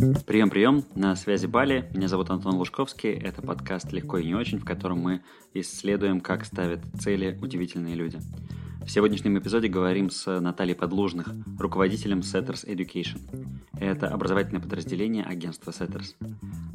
[0.00, 1.90] Прием-прием, на связи Бали.
[1.92, 3.10] Меня зовут Антон Лужковский.
[3.10, 5.20] Это подкаст «Легко и не очень», в котором мы
[5.52, 8.18] исследуем, как ставят цели удивительные люди.
[8.84, 13.20] В сегодняшнем эпизоде говорим с Натальей Подлужных, руководителем Setters Education.
[13.78, 16.16] Это образовательное подразделение агентства Setters.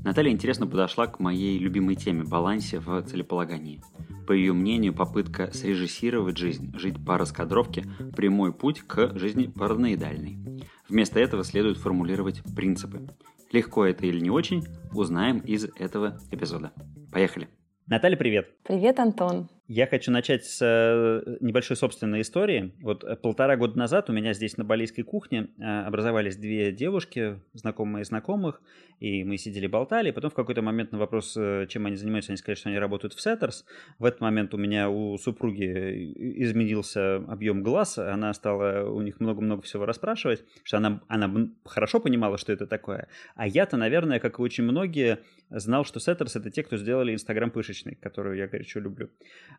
[0.03, 3.81] Наталья интересно подошла к моей любимой теме– балансе в целеполагании.
[4.27, 7.85] По ее мнению, попытка срежиссировать жизнь, жить по раскадровке–
[8.15, 10.63] прямой путь к жизни параноидальной.
[10.87, 13.07] Вместо этого следует формулировать принципы.
[13.51, 16.71] Легко это или не очень, узнаем из этого эпизода.
[17.11, 17.49] Поехали!
[17.87, 18.49] Наталья, привет!
[18.63, 19.49] Привет, Антон!
[19.67, 22.71] Я хочу начать с э, небольшой собственной истории.
[22.81, 27.39] Вот э, полтора года назад у меня здесь на балийской кухне э, образовались две девушки,
[27.53, 28.61] знакомые знакомых,
[28.99, 30.11] и мы сидели болтали.
[30.11, 33.25] Потом в какой-то момент на вопрос, чем они занимаются, они сказали, что они работают в
[33.25, 33.63] Setters.
[33.97, 39.63] В этот момент у меня у супруги изменился объем глаз, она стала у них много-много
[39.63, 43.07] всего расспрашивать, что она, она хорошо понимала, что это такое.
[43.35, 47.49] А я-то, наверное, как и очень многие, знал, что Setters— это те, кто сделали Инстаграм
[47.49, 49.09] пышечной, которую я горячо люблю.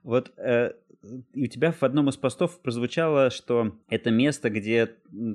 [0.03, 0.73] Вот э,
[1.35, 4.95] у тебя в одном из постов прозвучало, что это место, где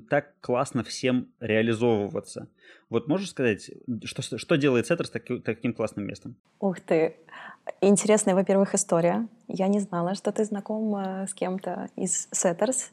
[0.10, 2.48] так классно всем реализовываться.
[2.90, 3.72] Вот можешь сказать,
[4.04, 6.36] что, что делает Setters таки, таким классным местом?
[6.60, 7.16] Ух ты!
[7.80, 9.28] Интересная, во-первых, история.
[9.48, 12.92] Я не знала, что ты знаком с кем-то из Setters.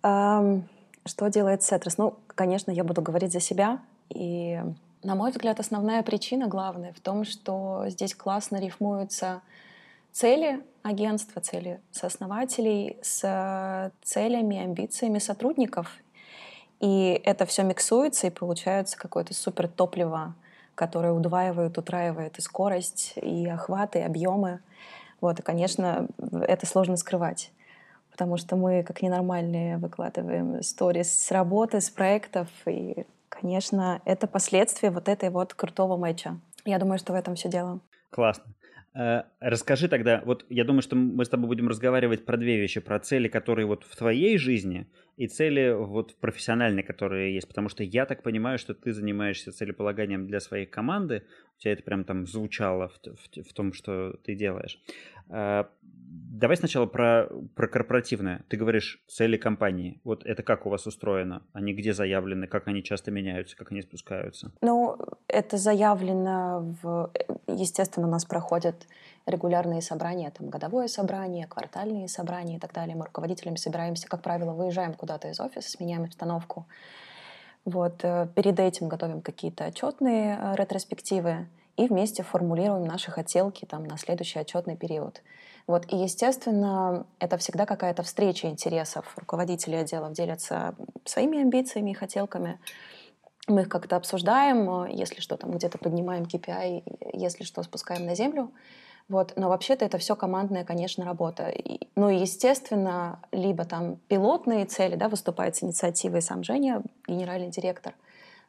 [0.00, 1.98] Что делает Сеттерс?
[1.98, 3.80] Ну, конечно, я буду говорить за себя.
[4.08, 4.60] И,
[5.02, 9.42] на мой взгляд, основная причина, главная, в том, что здесь классно рифмуются
[10.16, 15.90] цели агентства, цели сооснователей с целями, амбициями сотрудников.
[16.80, 20.34] И это все миксуется, и получается какое-то супер топливо,
[20.74, 24.60] которое удваивает, утраивает и скорость, и охват, и объемы.
[25.20, 27.52] Вот, и, конечно, это сложно скрывать
[28.10, 34.90] потому что мы, как ненормальные, выкладываем сторис с работы, с проектов, и, конечно, это последствия
[34.90, 36.38] вот этой вот крутого матча.
[36.64, 37.78] Я думаю, что в этом все дело.
[38.08, 38.44] Классно.
[38.96, 42.80] Э, расскажи тогда, вот я думаю, что мы с тобой будем разговаривать про две вещи,
[42.80, 44.86] про цели, которые вот в твоей жизни,
[45.18, 50.26] и цели вот профессиональные, которые есть, потому что я так понимаю, что ты занимаешься целеполаганием
[50.26, 51.24] для своей команды,
[51.56, 54.80] у тебя это прям там звучало в, в, в том, что ты делаешь.
[55.28, 58.44] А, давай сначала про, про корпоративное.
[58.48, 60.00] Ты говоришь цели компании.
[60.04, 61.42] Вот это как у вас устроено?
[61.52, 62.46] Они где заявлены?
[62.46, 63.56] Как они часто меняются?
[63.56, 64.52] Как они спускаются?
[64.60, 64.96] Ну,
[65.28, 67.10] это заявлено в...
[67.46, 68.86] Естественно, у нас проходят
[69.24, 72.96] регулярные собрания, там годовое собрание, квартальные собрания и так далее.
[72.96, 76.66] Мы руководителями собираемся, как правило, выезжаем куда-то из офиса, сменяем обстановку.
[77.66, 83.82] Вот, э, перед этим готовим какие-то отчетные э, ретроспективы и вместе формулируем наши хотелки там,
[83.84, 85.20] на следующий отчетный период.
[85.66, 89.12] Вот, и, естественно, это всегда какая-то встреча интересов.
[89.16, 92.60] Руководители отделов делятся своими амбициями и хотелками.
[93.48, 98.14] Мы их как-то обсуждаем, э, если что, там где-то поднимаем KPI, если что, спускаем на
[98.14, 98.52] землю.
[99.08, 99.34] Вот.
[99.36, 101.48] Но вообще-то это все командная, конечно, работа.
[101.48, 107.50] И, ну и, естественно, либо там пилотные цели, да, выступает с инициативой сам Женя, генеральный
[107.50, 107.94] директор,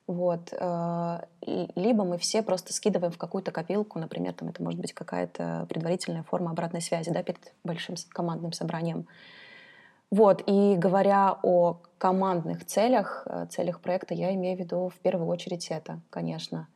[0.08, 0.54] вот.
[0.54, 5.66] Э, либо мы все просто скидываем в какую-то копилку, например, там это может быть какая-то
[5.70, 9.06] предварительная форма обратной связи да, перед большим командным собранием.
[10.10, 15.28] Вот, и говоря о командных целях, э, целях проекта, я имею в виду в первую
[15.28, 16.70] очередь это, конечно.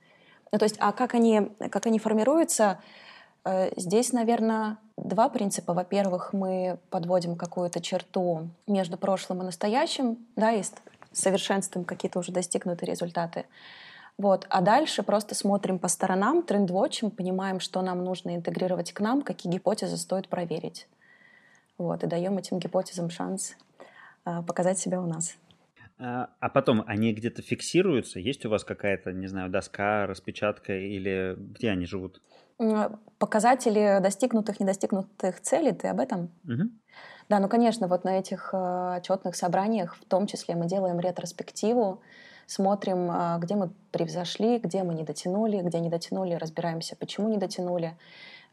[0.52, 2.80] Ну, то есть, а как они, как они формируются,
[3.76, 5.74] здесь, наверное, два принципа.
[5.74, 10.64] Во-первых, мы подводим какую-то черту между прошлым и настоящим, да, и
[11.12, 13.46] совершенствуем какие-то уже достигнутые результаты.
[14.18, 14.46] Вот.
[14.50, 19.52] А дальше просто смотрим по сторонам, трендвотчем, понимаем, что нам нужно интегрировать к нам, какие
[19.52, 20.88] гипотезы стоит проверить.
[21.78, 22.04] Вот.
[22.04, 23.56] И даем этим гипотезам шанс
[24.26, 25.36] э, показать себя у нас.
[26.04, 28.20] А, а потом они где-то фиксируются?
[28.20, 32.22] Есть у вас какая-то, не знаю, доска, распечатка или где они живут?
[33.20, 36.32] Показатели достигнутых, недостигнутых целей, ты об этом?
[36.46, 36.70] Угу.
[37.30, 42.02] Да, ну, конечно, вот на этих э, отчетных собраниях, в том числе мы делаем ретроспективу,
[42.48, 47.38] смотрим, э, где мы превзошли, где мы не дотянули, где не дотянули, разбираемся, почему не
[47.38, 47.96] дотянули.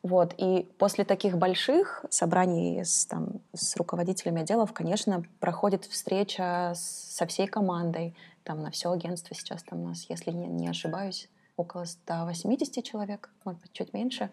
[0.03, 0.35] Вот.
[0.39, 7.47] И после таких больших собраний с, там, с руководителями отделов, конечно, проходит встреча со всей
[7.47, 8.15] командой.
[8.45, 13.31] Там на все агентство сейчас там у нас, если не, не ошибаюсь, около 180 человек,
[13.45, 14.31] может быть, чуть меньше.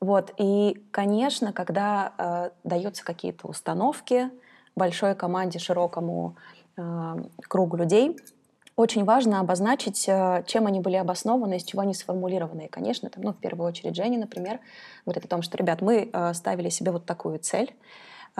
[0.00, 0.32] Вот.
[0.38, 4.30] И, конечно, когда э, даются какие-то установки
[4.74, 6.36] большой команде, широкому
[6.76, 8.16] э, кругу людей,
[8.78, 12.66] очень важно обозначить, э, чем они были обоснованы, из чего они сформулированы.
[12.66, 14.60] И, конечно, там, ну, в первую очередь Женя, например,
[15.04, 17.74] говорит о том, что, ребят, мы э, ставили себе вот такую цель,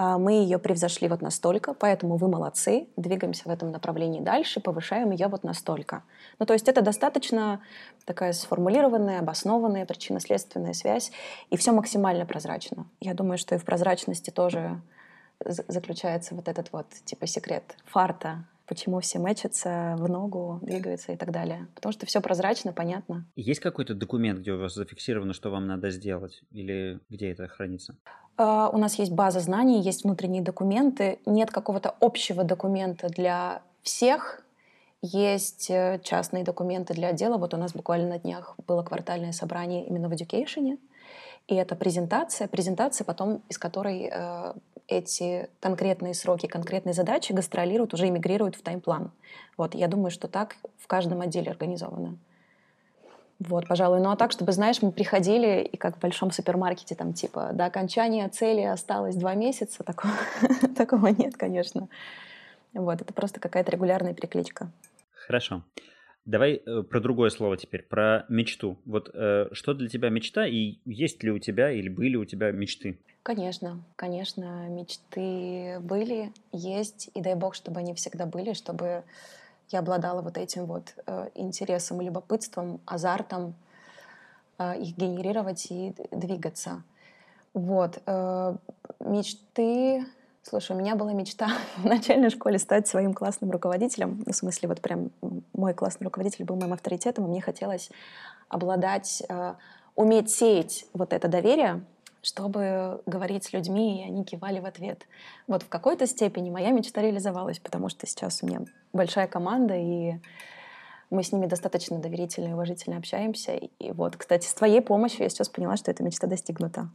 [0.00, 5.11] А, мы ее превзошли вот настолько, поэтому вы молодцы, двигаемся в этом направлении дальше, повышаем
[5.11, 6.05] ее вот настолько.
[6.38, 7.61] Ну, то есть это достаточно
[8.05, 11.11] такая сформулированная, обоснованная причинно-следственная связь,
[11.50, 12.87] и все максимально прозрачно.
[13.00, 14.81] Я думаю, что и в прозрачности тоже
[15.44, 21.32] заключается вот этот вот типа секрет фарта, почему все мэчатся в ногу, двигаются и так
[21.32, 21.67] далее.
[21.75, 23.26] Потому что все прозрачно, понятно.
[23.35, 26.43] Есть какой-то документ, где у вас зафиксировано, что вам надо сделать?
[26.53, 27.97] Или где это хранится?
[28.37, 31.19] Uh, у нас есть база знаний, есть внутренние документы.
[31.26, 34.44] Нет какого-то общего документа для всех.
[35.00, 37.37] Есть э, частные документы для отдела.
[37.37, 40.79] Вот у нас буквально на днях было квартальное собрание именно в Education.
[41.47, 44.53] И это презентация, презентация потом, из которой э,
[44.88, 49.12] эти конкретные сроки, конкретные задачи гастролируют, уже эмигрируют в таймплан.
[49.56, 52.19] Вот, я думаю, что так в каждом отделе организовано.
[53.38, 54.00] Вот, пожалуй.
[54.00, 57.67] Ну а так, чтобы, знаешь, мы приходили, и как в большом супермаркете, там, типа, до
[57.67, 60.14] окончания цели осталось два месяца, такого,
[60.76, 61.88] такого нет, конечно.
[62.73, 64.70] Вот, это просто какая-то регулярная перекличка.
[65.12, 65.62] Хорошо.
[66.29, 68.77] Давай э, про другое слово теперь, про мечту.
[68.85, 72.53] Вот э, что для тебя мечта и есть ли у тебя или были у тебя
[72.53, 72.99] мечты?
[73.23, 79.05] Конечно, конечно, мечты были, есть, и дай бог, чтобы они всегда были, чтобы
[79.71, 83.55] я обладала вот этим вот э, интересом, любопытством, азартом,
[84.59, 86.83] э, их генерировать и двигаться.
[87.55, 88.03] Вот.
[88.05, 88.55] Э,
[89.01, 90.05] мечты
[90.43, 94.23] Слушай, у меня была мечта в начальной школе стать своим классным руководителем.
[94.25, 95.11] Ну, в смысле, вот прям
[95.52, 97.90] мой классный руководитель был моим авторитетом, и мне хотелось
[98.49, 99.55] обладать, э,
[99.94, 101.85] уметь сеять вот это доверие,
[102.23, 105.06] чтобы говорить с людьми, и они кивали в ответ.
[105.46, 108.61] Вот в какой-то степени моя мечта реализовалась, потому что сейчас у меня
[108.93, 110.14] большая команда, и
[111.10, 113.52] мы с ними достаточно доверительно и уважительно общаемся.
[113.52, 116.88] И вот, кстати, с твоей помощью я сейчас поняла, что эта мечта достигнута.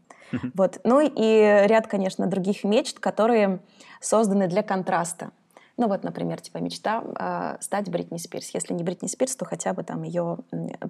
[0.55, 0.79] Вот.
[0.83, 3.59] Ну и ряд, конечно, других мечт, которые
[4.01, 5.31] созданы для контраста.
[5.77, 8.49] Ну вот, например, типа мечта э, стать Бритни Спирс.
[8.53, 10.37] Если не Бритни Спирс, то хотя бы там ее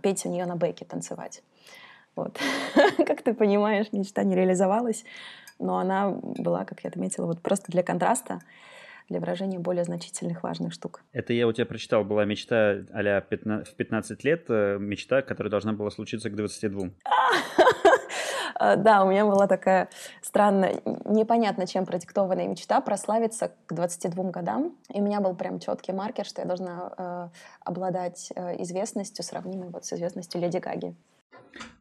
[0.02, 1.42] петь у нее на бэке, танцевать.
[2.16, 2.38] Вот.
[2.98, 5.06] как ты понимаешь, мечта не реализовалась,
[5.58, 8.42] но она была, как я отметила, вот просто для контраста
[9.10, 11.02] для выражения более значительных важных штук.
[11.12, 15.74] Это я у тебя прочитал, была мечта а в 15 лет, э, мечта, которая должна
[15.74, 16.90] была случиться к 22.
[18.78, 19.90] Да, у меня была такая
[20.22, 24.78] странная, непонятно чем продиктованная мечта прославиться к 22 годам.
[24.94, 27.30] И у меня был прям четкий маркер, что я должна э,
[27.66, 30.96] обладать э, известностью, сравнимой вот с известностью Леди Гаги.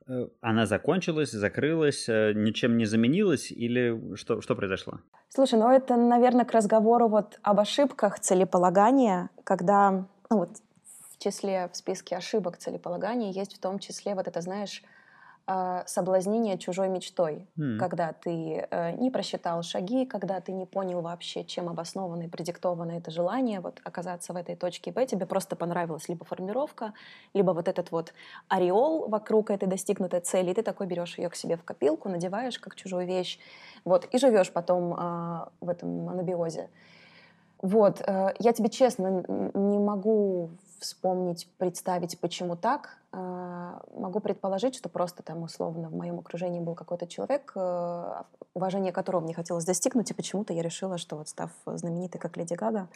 [0.09, 5.01] Э, она закончилась, закрылась, э, ничем не заменилась или что, что произошло?
[5.29, 10.51] Слушай, ну это, наверное, к разговору вот об ошибках целеполагания, когда ну вот,
[11.11, 14.83] в числе, в списке ошибок целеполагания есть в том числе вот это, знаешь,
[15.87, 17.79] соблазнение чужой мечтой, mm.
[17.79, 22.93] когда ты э, не просчитал шаги, когда ты не понял вообще, чем обосновано и продиктовано
[22.93, 26.93] это желание вот оказаться в этой точке Б, тебе просто понравилась либо формировка,
[27.35, 28.15] либо вот этот вот
[28.49, 32.59] ореол вокруг этой достигнутой цели, и ты такой берешь ее к себе в копилку, надеваешь
[32.59, 33.39] как чужую вещь,
[33.85, 36.69] вот, и живешь потом э, в этом анабиозе.
[37.63, 39.25] Вот, э, я тебе честно
[39.55, 40.51] не могу
[40.81, 42.99] вспомнить, представить, почему так.
[43.13, 48.23] Э, могу предположить, что просто там условно в моем окружении был какой-то человек, э,
[48.55, 52.55] уважение которого мне хотелось достигнуть, и почему-то я решила, что вот став знаменитой, как Леди
[52.55, 52.89] Гага,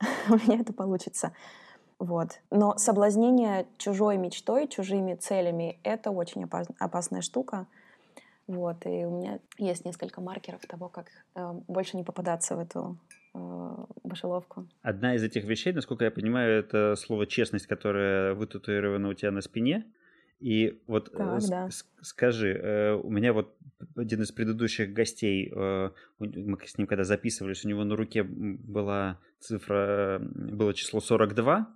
[0.28, 1.32] у меня это получится.
[1.98, 2.38] Вот.
[2.50, 7.66] Но соблазнение чужой мечтой, чужими целями— это очень опасная штука.
[8.46, 8.86] Вот.
[8.86, 12.96] И у меня есть несколько маркеров того, как э, больше не попадаться в эту
[13.34, 14.68] мышеловку.
[14.82, 19.40] Одна из этих вещей, насколько я понимаю, это слово честность, которое вытатуировано у тебя на
[19.40, 19.84] спине.
[20.40, 21.68] И вот э, так, да.
[22.00, 23.56] скажи, э, у меня вот
[23.96, 29.18] один из предыдущих гостей, э, мы с ним когда записывались, у него на руке была
[29.40, 31.68] цифра, было число 42,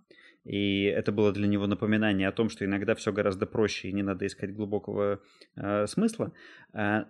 [0.45, 4.03] и это было для него напоминание о том, что иногда все гораздо проще, и не
[4.03, 5.21] надо искать глубокого
[5.57, 6.33] э, смысла.
[6.73, 7.07] А,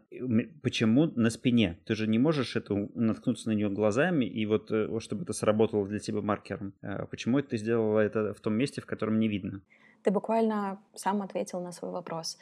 [0.63, 1.79] почему на спине?
[1.87, 5.87] Ты же не можешь это наткнуться на нее глазами, и вот э, чтобы это сработало
[5.87, 6.75] для тебя маркером.
[6.83, 9.63] А почему ты сделала это в том месте, в котором не видно?
[10.03, 12.39] Ты буквально сам ответил на свой вопрос.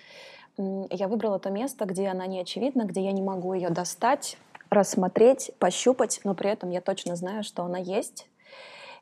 [0.57, 4.39] Я выбрала то место, где она не очевидна, где я не могу ее достать,
[4.71, 8.29] рассмотреть, пощупать, но при этом я точно знаю, что она есть,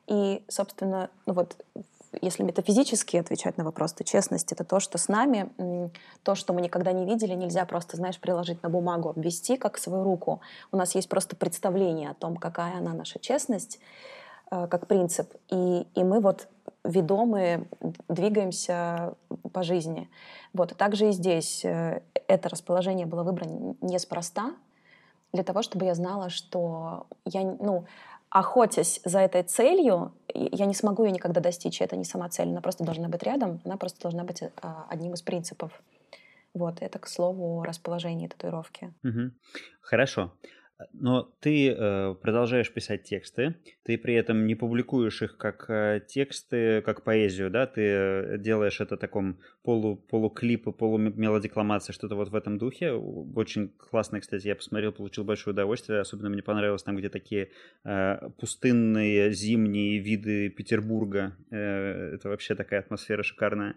[0.09, 1.55] и, собственно, ну вот
[2.21, 5.49] если метафизически отвечать на вопрос, то честность— это то, что с нами,
[6.23, 10.03] то, что мы никогда не видели, нельзя просто, знаешь, приложить на бумагу, обвести как свою
[10.03, 10.41] руку.
[10.71, 13.79] У нас есть просто представление о том, какая она наша честность,
[14.51, 15.31] э, как принцип.
[15.49, 16.47] И, и мы вот
[16.83, 17.67] ведомы,
[18.07, 19.13] двигаемся
[19.53, 20.09] по жизни.
[20.53, 20.75] Вот.
[20.75, 24.55] Также и здесь э, это расположение было выбрано неспроста,
[25.31, 27.85] для того, чтобы я знала, что я, ну,
[28.29, 31.81] охотясь за этой целью, я не смогу ее никогда достичь.
[31.81, 35.13] Это не сама цель, она просто должна быть рядом, она просто должна быть а, одним
[35.13, 35.71] из принципов.
[36.53, 38.93] Вот, это, к слову, о расположении татуировки.
[39.03, 39.31] Угу.
[39.81, 40.31] Хорошо.
[40.93, 46.81] Но ты э, продолжаешь писать тексты, ты при этом не публикуешь их как э, тексты,
[46.81, 52.93] как поэзию, да, ты делаешь это таком полу, полуклипы, полумелодикламации, что-то вот в этом духе.
[52.93, 57.49] Очень классно, кстати, я посмотрел, получил большое удовольствие, особенно мне понравилось там, где такие
[57.83, 63.75] э, пустынные зимние виды Петербурга, э, это вообще такая атмосфера шикарная.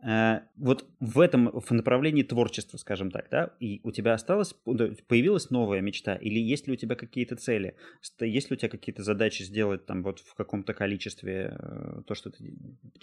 [0.00, 5.80] Вот в этом в направлении творчества, скажем так, да, и у тебя осталась, появилась новая
[5.80, 7.74] мечта, или есть ли у тебя какие-то цели,
[8.20, 12.30] есть ли у тебя какие-то задачи сделать там вот в каком-то количестве э, то, что
[12.30, 12.54] ты,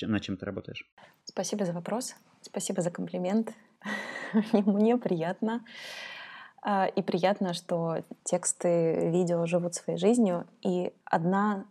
[0.01, 0.89] над чем ты работаешь?
[1.25, 3.53] Спасибо за вопрос, спасибо за комплимент,
[4.53, 5.65] мне приятно.
[6.67, 10.47] А, и приятно, что тексты видео живут своей жизнью.
[10.63, 11.65] И одна...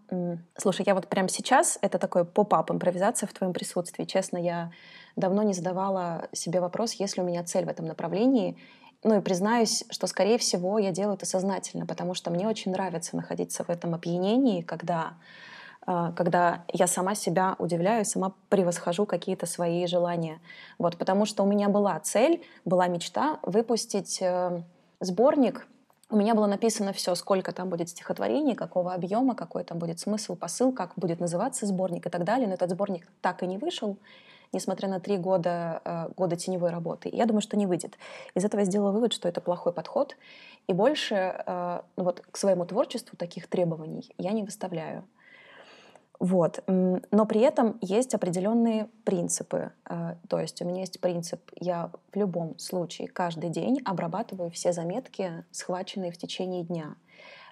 [0.57, 4.05] Слушай, я вот прямо сейчас, это такой поп-ап, импровизация в твоем присутствии.
[4.05, 4.71] Честно, я
[5.17, 8.57] давно не задавала себе вопрос, есть ли у меня цель в этом направлении.
[9.03, 13.17] Ну и признаюсь, что, скорее всего, я делаю это сознательно, потому что мне очень нравится
[13.17, 15.15] находиться в этом опьянении, когда
[15.87, 20.41] а, когда я сама себя удивляю, сама превосхожу какие-то свои желания.
[20.79, 24.63] Вот, потому что у меня была цель, была мечта выпустить э,
[25.01, 25.67] сборник.
[26.11, 30.37] У меня было написано все, сколько там будет стихотворений, какого объема, какой там будет смысл,
[30.37, 32.47] посыл, как будет называться сборник и так далее.
[32.47, 33.99] Но этот сборник так и не вышел,
[34.55, 37.11] несмотря на три года, э, года теневой работы.
[37.13, 37.99] Я думаю, что не выйдет.
[38.35, 40.17] Из этого я сделала вывод, что это плохой подход.
[40.67, 45.05] И больше э, ну вот, к своему творчеству таких требований я не выставляю.
[46.21, 46.63] Вот.
[46.67, 49.73] Но при этом есть определенные принципы.
[49.89, 54.73] Э, то есть у меня есть принцип, я в любом случае каждый день обрабатываю все
[54.73, 56.95] заметки, схваченные в течение дня.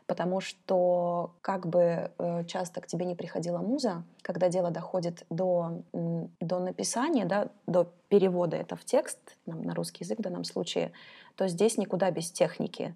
[0.07, 5.83] Потому что как бы э, часто к тебе не приходила муза, когда дело доходит до,
[5.93, 10.93] до написания, да, до перевода это в текст, на русский язык в данном случае,
[11.37, 12.95] то здесь никуда без техники.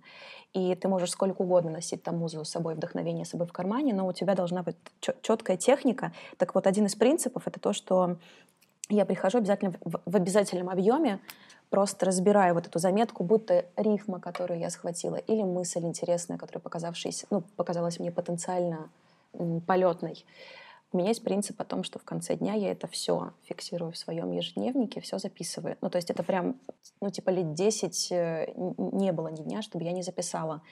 [0.53, 3.95] И ты можешь сколько угодно носить там музыку с собой, вдохновение с собой в кармане,
[3.95, 4.77] но у тебя должна быть
[5.23, 6.13] четкая техника.
[6.39, 8.19] Так вот, один из принципов— это то, что
[8.89, 11.21] я прихожу обязательно в, в обязательном объеме,
[11.71, 17.27] просто разбираю вот эту заметку, будто рифма, которую я схватила, или мысль интересная, которая показавшаяся,
[17.31, 18.91] ну, показалась мне потенциально
[19.67, 20.25] полетной.
[20.93, 23.99] У меня есть принцип о том, что в конце дня я это все фиксирую в
[23.99, 25.77] своем ежедневнике, все записываю.
[25.81, 26.57] Ну, то есть это прям,
[27.01, 30.63] ну, типа лет 10 э, не было ни дня, чтобы я не записала.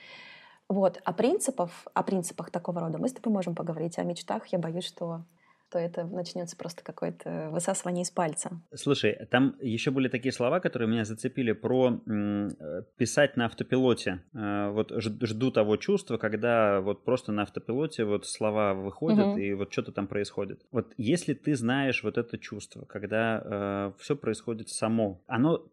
[0.69, 0.99] Вот.
[1.03, 3.99] А принципов, о принципах такого рода мы с тобой можем поговорить.
[3.99, 5.21] О мечтах я боюсь, что
[5.69, 8.61] то это начнется просто какое-то высасывание из пальца.
[8.73, 14.21] Слушай, там еще были такие слова, которые меня зацепили про э, писать на автопилоте.
[14.33, 19.37] Э, вот жду того чувства, когда вот просто на автопилоте вот слова выходят угу.
[19.37, 20.61] и вот что-то там происходит.
[20.71, 25.65] Вот если ты знаешь вот это чувство, когда э, все происходит само, оно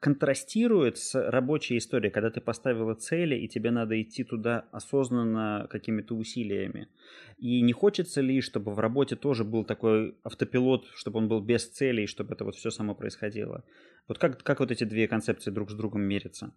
[0.00, 6.14] контрастирует с рабочей историей, когда ты поставила цели и тебе надо идти туда осознанно какими-то
[6.14, 6.88] усилиями.
[7.38, 11.68] И не хочется ли, чтобы в работе тоже был такой автопилот, чтобы он был без
[11.68, 13.64] целей, чтобы это вот все само происходило?
[14.08, 16.52] Вот как, как вот эти две концепции друг с другом мерятся?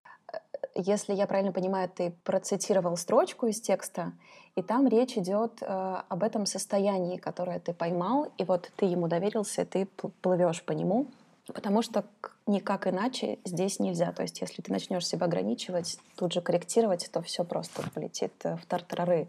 [0.76, 4.14] Если я правильно понимаю, ты процитировал строчку из текста,
[4.56, 9.08] и там речь идет э, об этом состоянии, которое ты поймал, и вот ты ему
[9.08, 9.86] доверился, ты
[10.22, 11.08] плывешь по нему,
[11.54, 12.06] потому что
[12.48, 14.12] никак иначе здесь нельзя.
[14.14, 18.56] То есть если ты начнешь себя ограничивать, тут же корректировать, то все просто полетит э,
[18.56, 19.28] в тартарары.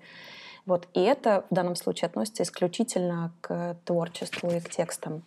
[0.67, 0.87] Вот.
[0.95, 5.23] И это в данном случае относится исключительно к творчеству и к текстам.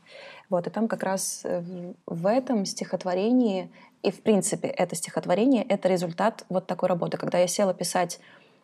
[0.50, 0.68] Вот.
[0.68, 1.62] И там как раз э,
[2.06, 3.70] в этом стихотворении,
[4.01, 7.18] и в принципе это стихотворение, это результат вот такой работы.
[7.18, 8.20] Когда я села писать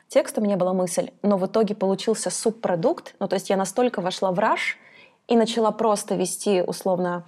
[0.08, 4.02] текст, у меня была мысль, но в итоге получился субпродукт, ну то есть я настолько
[4.02, 4.78] вошла в раж
[5.28, 7.26] и начала просто вести условно,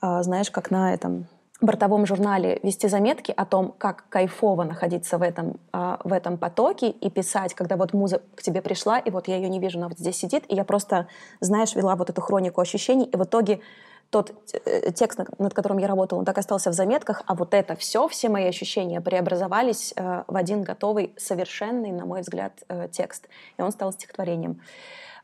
[0.00, 1.26] э, знаешь, как на этом
[1.64, 6.90] бортовом журнале вести заметки о том, как кайфово находиться в этом, э, в этом потоке
[6.90, 9.88] и писать, когда вот муза к тебе пришла, и вот я ее не вижу, она
[9.88, 11.06] вот здесь сидит, и я просто,
[11.40, 13.60] знаешь, вела вот эту хронику ощущений, и в итоге
[14.12, 17.74] тот э, текст, над которым я работала, он так остался в заметках, а вот это
[17.76, 23.28] все, все мои ощущения преобразовались э, в один готовый, совершенный, на мой взгляд, э, текст.
[23.56, 24.60] И он стал стихотворением.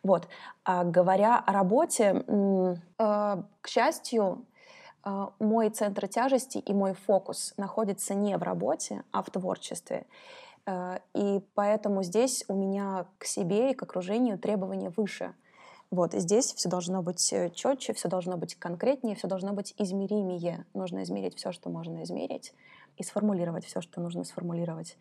[0.03, 0.27] Вот.
[0.65, 4.47] А говоря о работе, э, к счастью,
[5.39, 10.07] мой центр тяжести и мой фокус находится не в работе, а в творчестве.
[10.67, 15.35] А, и поэтому здесь у меня к себе и к окружению требования выше.
[15.91, 19.75] Вот, и здесь все должно быть э, четче, все должно быть конкретнее, все должно быть
[19.79, 20.67] измеримее.
[20.75, 22.53] Нужно измерить все, что можно измерить,
[22.99, 24.99] и сформулировать все, что нужно сформулировать.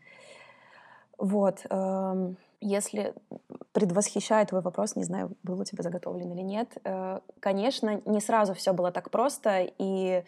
[1.17, 1.65] Вот.
[2.59, 3.13] Если
[3.71, 8.53] предвосхищает твой вопрос, не знаю, был у тебя заготовлен или нет, э, конечно, не сразу
[8.53, 10.23] все было так просто, и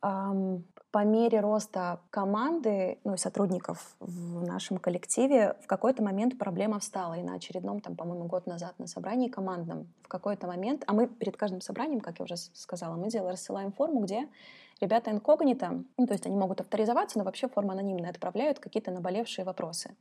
[0.00, 7.14] по мере роста команды, ну и сотрудников в нашем коллективе, в какой-то момент проблема встала.
[7.14, 11.06] И на очередном, там, по-моему, год назад на собрании командном, в какой-то момент, а мы
[11.06, 14.28] перед каждым собранием, как я уже сказала, мы делаем, рассылаем форму, где
[14.80, 19.44] ребята инкогнито, ну, то есть они могут авторизоваться, но вообще форма анонимная, отправляют какие-то наболевшие
[19.44, 19.94] вопросы.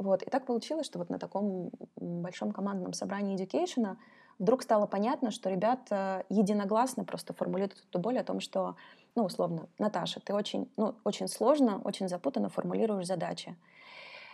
[0.00, 0.22] Вот.
[0.22, 3.98] И так получилось, что вот на таком большом командном собрании Education
[4.38, 8.76] вдруг стало понятно, что ребята единогласно просто формулируют эту боль о том, что
[9.14, 13.54] ну, условно, Наташа, ты очень, ну, очень сложно, очень запутанно формулируешь задачи.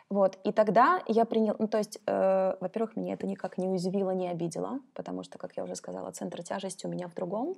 [0.09, 0.39] Вот.
[0.45, 4.29] И тогда я принял, ну, то есть, э, во-первых, меня это никак не уязвило, не
[4.29, 7.57] обидело, потому что, как я уже сказала, центр тяжести у меня в другом.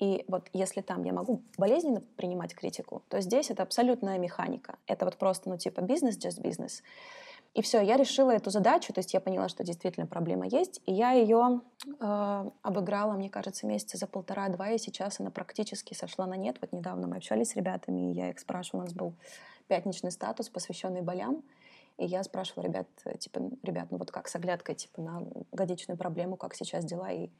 [0.00, 4.76] И вот если там я могу болезненно принимать критику, то здесь это абсолютная механика.
[4.88, 6.82] Это вот просто, ну, типа бизнес, just business.
[7.54, 10.92] И все, я решила эту задачу, то есть я поняла, что действительно проблема есть, и
[10.92, 11.60] я ее
[12.00, 16.56] э, обыграла, мне кажется, месяца за полтора-два, и сейчас она практически сошла на нет.
[16.60, 19.14] Вот недавно мы общались с ребятами, и я их спрашивала, у нас был
[19.68, 21.44] пятничный статус, посвященный болям,
[21.96, 22.88] и я спрашивала ребят,
[23.20, 27.30] типа, ребят, ну вот как с оглядкой, типа, на годичную проблему, как сейчас дела, и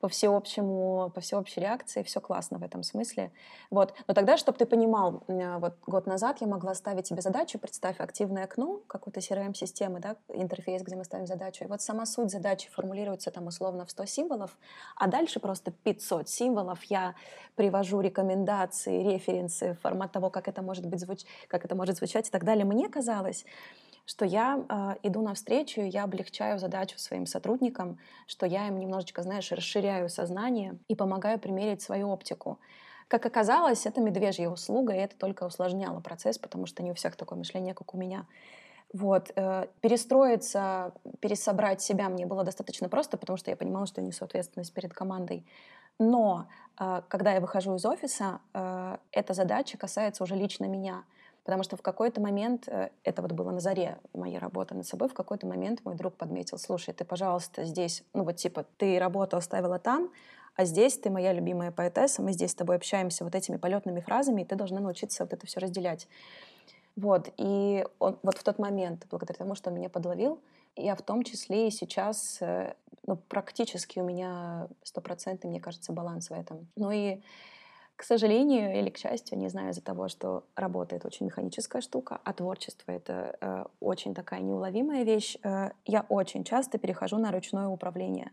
[0.00, 3.32] по всеобщему, по всеобщей реакции, все классно в этом смысле.
[3.70, 3.94] Вот.
[4.06, 8.44] Но тогда, чтобы ты понимал, вот год назад я могла ставить себе задачу, представь активное
[8.44, 13.30] окно какой-то CRM-системы, да, интерфейс, где мы ставим задачу, и вот сама суть задачи формулируется
[13.30, 14.56] там условно в 100 символов,
[14.96, 17.14] а дальше просто 500 символов я
[17.54, 21.24] привожу рекомендации, референсы, формат того, как это может быть звуч...
[21.48, 22.64] как это может звучать и так далее.
[22.64, 23.44] Мне казалось,
[24.10, 29.52] что я э, иду навстречу, я облегчаю задачу своим сотрудникам, что я им немножечко, знаешь,
[29.52, 32.58] расширяю сознание и помогаю примерить свою оптику.
[33.06, 37.14] Как оказалось, это медвежья услуга, и это только усложняло процесс, потому что не у всех
[37.14, 38.26] такое мышление, как у меня.
[38.92, 39.30] Вот.
[39.36, 44.24] Э, перестроиться, пересобрать себя мне было достаточно просто, потому что я понимала, что я несу
[44.24, 45.46] ответственность перед командой.
[46.00, 46.48] Но
[46.80, 51.04] э, когда я выхожу из офиса, э, эта задача касается уже лично меня—
[51.44, 55.08] Потому что в какой-то момент, э, это вот было на заре моей работы над собой,
[55.08, 59.36] в какой-то момент мой друг подметил, слушай, ты, пожалуйста, здесь, ну вот типа, ты работу
[59.36, 60.10] оставила там,
[60.56, 64.42] а здесь ты моя любимая поэтесса, мы здесь с тобой общаемся вот этими полетными фразами,
[64.42, 66.06] и ты должна научиться вот это все разделять.
[66.96, 70.40] Вот, и он, вот в тот момент, благодаря тому, что он меня подловил,
[70.76, 72.74] я в том числе и сейчас, э,
[73.06, 76.68] ну, практически у меня стопроцентный, мне кажется, баланс в этом.
[76.76, 77.22] Ну и
[78.00, 82.32] к сожалению или к счастью, не знаю, из-за того, что работает очень механическая штука, а
[82.32, 88.30] творчество— это э, очень такая неуловимая вещь, э, я очень часто перехожу на ручное управление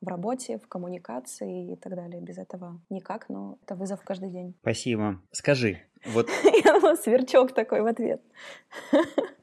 [0.00, 2.20] в работе, в коммуникации и так далее.
[2.20, 4.54] Без этого никак, но это вызов каждый день.
[4.60, 5.20] Спасибо.
[5.32, 6.28] Скажи, вот...
[7.02, 8.22] Сверчок такой в ответ.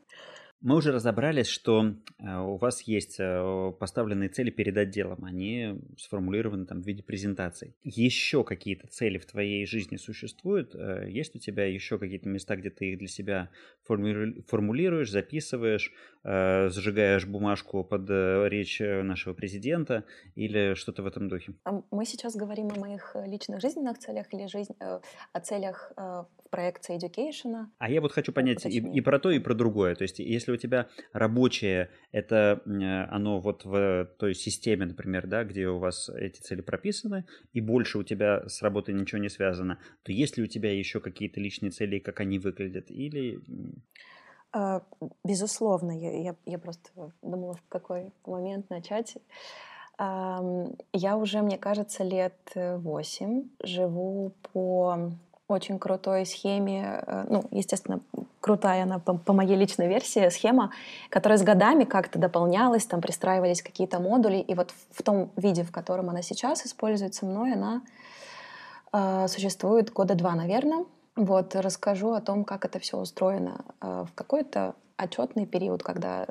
[0.66, 6.66] Мы уже разобрались, что э, у вас есть э, поставленные цели перед отделом, они сформулированы
[6.66, 7.76] там в виде презентаций.
[7.84, 10.74] Еще какие-то цели в твоей жизни существуют?
[10.74, 13.52] Э, есть у тебя еще какие-то места, где ты их для себя
[13.84, 21.54] формулируешь, записываешь, сжигаешь бумажку под речь нашего президента или что-то в этом духе?
[21.92, 27.68] Мы сейчас говорим о моих личных жизненных целях или жизнь, о целях в проекции Education.
[27.78, 29.94] А я вот хочу понять и, и про то, и про другое.
[29.94, 32.62] То есть если у тебя рабочее, это
[33.10, 38.00] оно вот в той системе, например, да, где у вас эти цели прописаны, и больше
[38.00, 41.72] у тебя с работой ничего не связано, то есть ли у тебя еще какие-то личные
[41.72, 43.40] цели, как они выглядят, или...
[44.52, 44.82] А,
[45.24, 46.90] безусловно, я, я, я просто
[47.22, 49.18] думала, в какой момент начать.
[49.98, 55.12] Я уже, мне кажется, лет восемь живу по
[55.48, 58.00] очень крутой схеме, э, ну, естественно,
[58.42, 60.72] крутая она по, по моей личной версии, схема,
[61.10, 65.72] которая с годами как-то дополнялась, там пристраивались какие-то модули, и вот в том виде, в
[65.72, 67.82] котором она сейчас используется мной, она
[68.92, 70.86] э, существует года два, наверное.
[71.16, 73.64] Вот, расскажу о том, как это все устроено.
[73.82, 76.28] Э, в какой-то отчетный период, когда,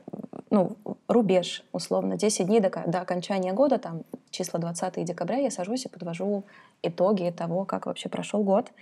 [0.51, 0.77] ну,
[1.09, 5.89] рубеж, условно, 10 дней до, до окончания года, там, числа 20 декабря, я сажусь и
[5.89, 6.45] подвожу
[6.83, 8.73] итоги того, как вообще прошел год,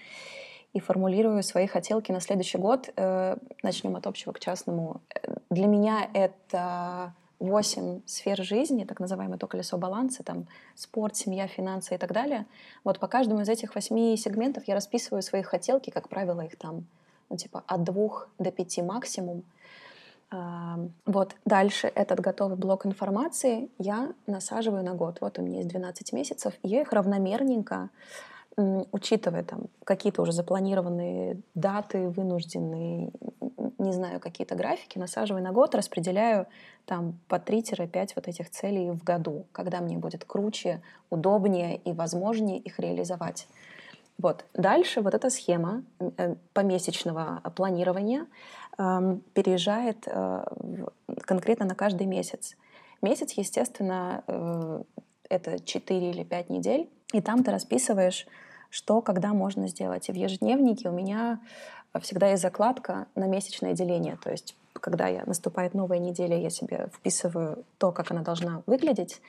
[0.72, 2.90] и формулирую свои хотелки на следующий год.
[2.96, 5.02] Э, начнем от общего к частному.
[5.50, 11.94] Для меня это восемь сфер жизни, так называемое то колесо баланса, там спорт, семья, финансы
[11.94, 12.46] и так далее.
[12.84, 16.86] Вот по каждому из этих восьми сегментов я расписываю свои хотелки, как правило, их там
[17.32, 19.42] ну, типа от двух до пяти максимум.
[21.06, 25.18] Вот дальше этот готовый блок информации я насаживаю на год.
[25.20, 27.88] Вот у меня есть 12 месяцев, и я их равномерненько,
[28.56, 33.10] учитывая там какие-то уже запланированные даты, вынужденные
[33.78, 36.46] не знаю какие-то графики, насаживаю на год, распределяю
[36.84, 42.58] там по 3-5 вот этих целей в году, когда мне будет круче, удобнее и возможнее
[42.58, 43.48] их реализовать.
[44.22, 44.44] Вот.
[44.54, 48.26] Дальше вот эта схема э, помесячного планирования
[48.78, 50.44] э, переезжает э,
[51.22, 52.56] конкретно на каждый месяц.
[53.02, 54.82] Месяц, естественно, э,
[55.28, 58.28] это 4 или 5 недель, и там ты расписываешь,
[58.70, 60.08] что, когда можно сделать.
[60.08, 61.40] И в ежедневнике у меня
[62.00, 66.88] всегда есть закладка на месячное деление, то есть когда я, наступает новая неделя, я себе
[66.92, 69.20] вписываю то, как она должна выглядеть,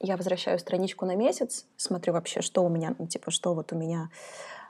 [0.00, 3.76] я возвращаю страничку на месяц, смотрю вообще, что у меня, ну, типа, что вот у
[3.76, 4.10] меня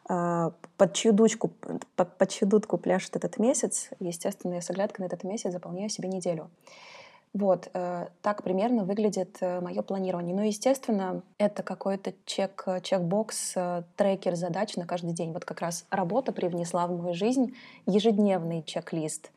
[0.08, 1.52] э, под чью дудку,
[1.96, 3.90] под, под чью дудку пляшет этот месяц.
[4.00, 6.50] Естественно, я с оглядкой на этот месяц заполняю себе неделю.
[7.34, 10.34] Вот, э, так примерно выглядит э, мое планирование.
[10.34, 15.32] Ну, естественно, это какой-то чек, чекбокс, э, трекер задач на каждый день.
[15.32, 17.54] Вот как раз работа привнесла в мою жизнь
[17.86, 19.30] ежедневный чек-лист.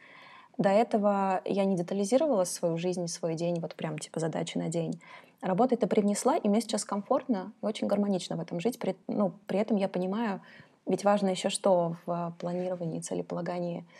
[0.57, 5.01] До этого я не детализировала свою жизнь, свой день, вот прям типа задачи на день.
[5.41, 8.79] Работа это привнесла, и мне сейчас комфортно и очень гармонично в этом жить.
[8.79, 10.41] При, ну, при этом я понимаю,
[10.85, 13.85] ведь важно еще что в планировании, целеполагании—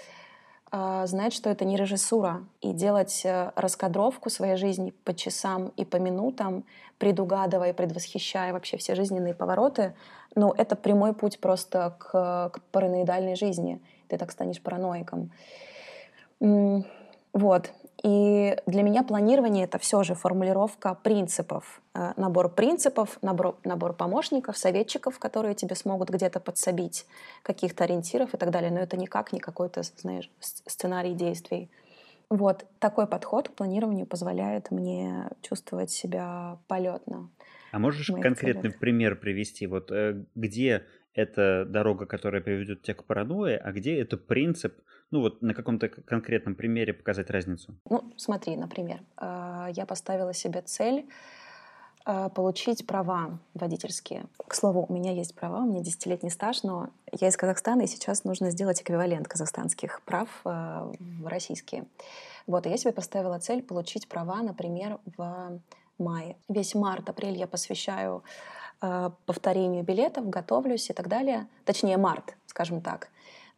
[0.74, 5.84] а, знать, что это не режиссура, и делать э, раскадровку своей жизни по часам и
[5.84, 6.64] по минутам,
[6.98, 9.94] предугадывая, предвосхищая вообще все жизненные повороты,
[10.34, 13.82] ну, это прямой путь просто к, к параноидальной жизни.
[14.08, 15.32] Ты так станешь параноиком.
[16.40, 17.72] Вот.
[18.04, 21.82] И для меня планирование— это все же формулировка принципов.
[21.94, 27.06] Э, набор принципов, набор, набор помощников, советчиков, которые тебе смогут где-то подсобить,
[27.44, 28.72] каких-то ориентиров и так далее.
[28.72, 31.70] Но это никак не какой-то, знаешь, сценарий действий.
[32.30, 37.30] Вот такой подход к планированию позволяет мне чувствовать себя полетно.
[37.72, 38.80] А можешь конкретный целях.
[38.80, 39.68] пример привести?
[39.68, 44.74] Вот э, где это дорога, которая приведет тебя к паранойи, а где это принцип,
[45.12, 47.76] ну вот на каком-то конкретном примере показать разницу?
[47.89, 51.06] Ну, смотри, например, а, я поставила себе цель
[52.06, 54.26] а, получить права водительские.
[54.47, 57.88] К слову, у меня есть права, у меня десятилетний стаж, но я из Казахстана, и
[57.88, 61.86] сейчас нужно сделать эквивалент казахстанских прав а, в российские.
[62.47, 65.60] Вот, и я себе поставила цель получить права, например, в
[66.00, 66.38] мае.
[66.47, 68.24] Весь март-апрель я посвящаю
[69.28, 71.47] повторению билетов, готовлюсь и так далее.
[71.65, 73.10] Точнее, март, скажем так.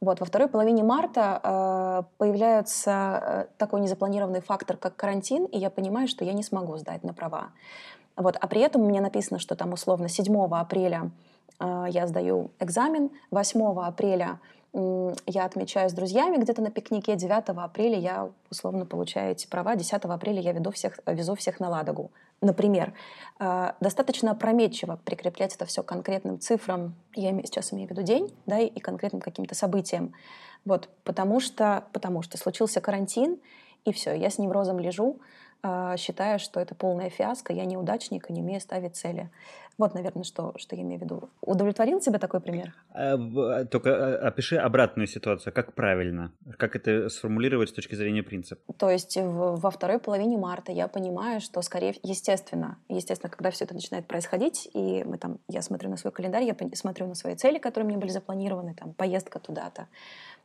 [0.04, 5.70] Вот, во второй половине марта э, появляется э, такой незапланированный фактор, как карантин, и я
[5.70, 7.52] понимаю, что я не смогу сдать на права.
[8.18, 11.12] Вот, а при этом меня написано, что там условно 7 апреля
[11.62, 14.42] э, я сдаю экзамен, 8 апреля
[14.74, 19.78] э, я отмечаю с друзьями где-то на пикнике, 9 апреля я условно получаю эти права,
[19.78, 22.12] 10 апреля я веду всех, везу всех на Ладогу.
[22.44, 22.94] Например,
[23.40, 28.60] а, достаточно опрометчиво прикреплять это все конкретным цифрам, я сейчас имею в виду день, да,
[28.60, 30.14] и конкретным каким-то событиям.
[30.66, 33.40] Вот, потому что, потому что случился карантин,
[33.86, 35.22] и все, я с неврозом лежу,
[35.98, 39.30] считая, что это полная фиаско, я неудачник и не умею ставить цели.
[39.78, 41.30] Вот, наверное, что, что я имею в виду.
[41.42, 42.76] Удовлетворил тебя такой пример?
[42.92, 45.52] А, а, только опиши обратную ситуацию.
[45.52, 46.32] Как правильно?
[46.58, 48.62] Как это сформулировать с точки зрения принципа?
[48.78, 53.66] То есть в, во второй половине марта я понимаю, что скорее, естественно, естественно, когда все
[53.66, 57.36] это начинает происходить, и мы там, я смотрю на свой календарь, я смотрю на свои
[57.36, 59.88] цели, которые мне были запланированы, там, поездка туда-то,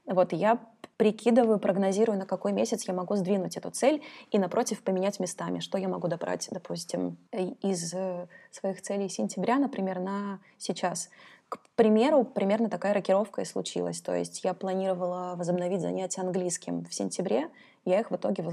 [0.09, 0.59] вот, я
[0.97, 5.61] прикидываю, прогнозирую, на какой месяц я могу сдвинуть эту цель и, напротив, поменять местами.
[5.61, 11.09] Что я могу добрать, допустим, из э, своих целей сентября, например, на сейчас.
[11.49, 14.01] К примеру, примерно такая рокировка и случилась.
[14.01, 17.49] То есть я планировала возобновить занятия английским в сентябре,
[17.85, 18.45] я их в итоге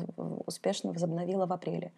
[0.45, 1.91] успешно возобновила в апреле.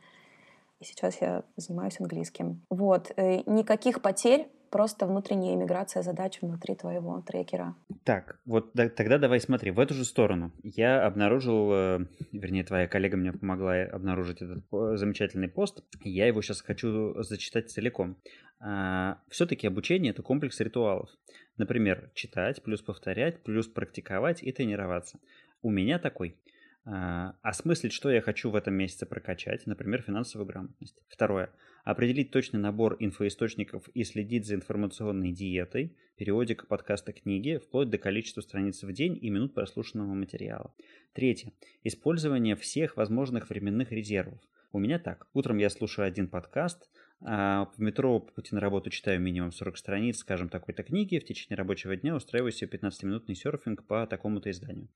[0.80, 2.62] И сейчас я занимаюсь английским.
[2.70, 3.12] Вот.
[3.16, 7.76] Э, никаких потерь просто внутренняя иммиграция задач внутри твоего трекера.
[8.04, 10.52] Так, вот да, тогда давай смотри, в эту же сторону.
[10.64, 12.00] Я обнаружил, э,
[12.32, 14.64] вернее, твоя коллега мне помогла обнаружить этот
[15.00, 15.84] замечательный пост.
[16.04, 18.18] Я его сейчас хочу зачитать целиком.
[18.60, 21.10] А, Все-таки обучение— это комплекс ритуалов.
[21.58, 25.20] Например, читать, плюс повторять, плюс практиковать и тренироваться.
[25.62, 26.36] У меня такой—
[26.90, 30.98] а, осмыслить, что я хочу в этом месяце прокачать, например, финансовую грамотность.
[31.10, 31.50] Второе.
[31.88, 38.42] Определить точный набор инфоисточников и следить за информационной диетой, периодика подкаста книги, вплоть до количества
[38.42, 40.74] страниц в день и минут прослушанного материала.
[41.14, 41.54] Третье.
[41.86, 44.42] Использование всех возможных временных резервов.
[44.74, 45.28] У меня так.
[45.34, 46.90] Утром я слушаю один подкаст,
[47.22, 51.24] а в метро по пути на работу читаю минимум 40 страниц, скажем, такой-то книги, в
[51.24, 54.90] течение рабочего дня устраиваю себе 15-минутный серфинг по такому-то изданию.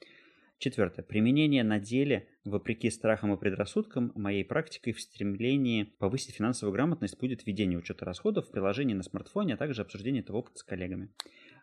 [0.62, 1.02] Четвертое.
[1.02, 7.48] Применение на деле, вопреки страхам и предрассудкам, моей практикой в стремлении повысить финансовую грамотность будет
[7.48, 11.10] введение учета расходов в приложении на смартфоне, а также обсуждение этого опыта с коллегами.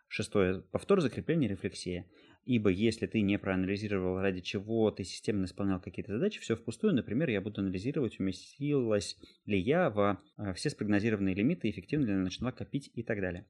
[0.09, 0.63] Шестое.
[0.63, 2.07] Повтор закрепления рефлексия.
[2.45, 6.93] Ибо если ты не проанализировал, ради чего ты системно исполнял какие-то задачи, все впустую.
[6.93, 12.23] Например, я буду анализировать, уместилась ли я во э, все спрогнозированные лимиты, эффективно ли она
[12.23, 13.45] начала копить и так далее.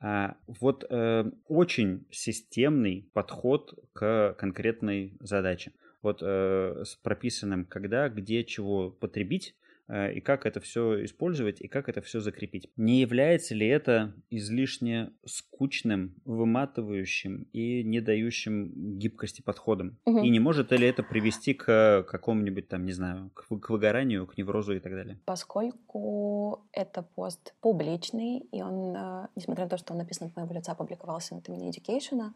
[0.00, 5.72] А, вот э, очень системный подход к конкретной задаче.
[6.02, 9.56] Вот э, с прописанным, когда, где, чего потребить,
[9.88, 12.70] и как это все использовать, и как это все закрепить.
[12.76, 19.98] Не является ли это излишне скучным, выматывающим и не дающим гибкости подходом?
[20.04, 20.18] Угу.
[20.20, 24.36] И не может ли это привести к какому-нибудь там, не знаю, к, к выгоранию, к
[24.36, 25.18] неврозу и так далее?
[25.24, 30.54] Поскольку это пост публичный, и он, э, несмотря на то, что он написан от моего
[30.54, 32.32] лица, опубликовался на имени Education,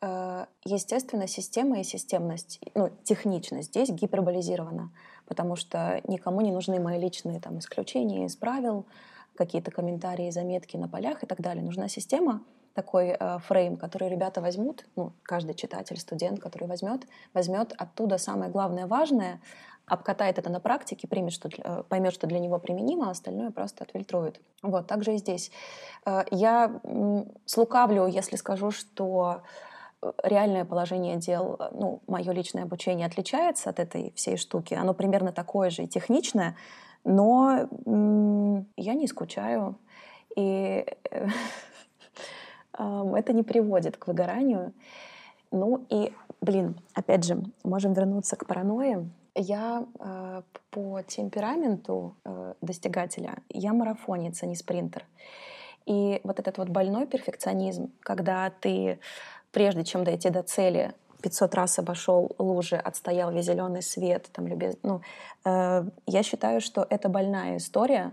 [0.00, 4.90] э, естественно, система и системность, ну, техничность здесь гиперболизирована
[5.28, 8.86] потому что никому не нужны мои личные там, исключения из правил,
[9.36, 11.62] какие-то комментарии, заметки на полях и так далее.
[11.62, 12.42] Нужна система,
[12.74, 18.50] такой э, фрейм, который ребята возьмут, ну, каждый читатель, студент, который возьмет, возьмет оттуда самое
[18.50, 19.40] главное важное,
[19.86, 23.84] обкатает это на практике, примет, что, э, поймет, что для него применимо, а остальное просто
[23.84, 24.40] отфильтрует.
[24.62, 25.50] Вот, так же и здесь.
[26.06, 26.80] Э, я
[27.46, 29.42] слукавлю, если скажу, что
[30.22, 34.74] реальное положение дел, э, ну, мое личное обучение отличается от этой всей штуки.
[34.74, 36.56] Оно примерно такое же и техничное,
[37.04, 37.68] но
[38.76, 39.76] я не скучаю.
[40.36, 40.86] И
[42.72, 44.72] это не приводит к выгоранию.
[45.50, 49.10] Ну и, блин, опять же, можем вернуться к паранойи.
[49.34, 55.06] Я э, по темпераменту э, достигателя, я марафонец, а не спринтер.
[55.86, 58.98] И вот этот вот больной перфекционизм, когда ты
[59.52, 64.76] прежде чем дойти до цели, 500 раз обошел лужи, отстоял весь зеленый свет, там, любез...
[64.82, 65.00] ну,
[65.44, 68.12] э, я считаю, что это больная история,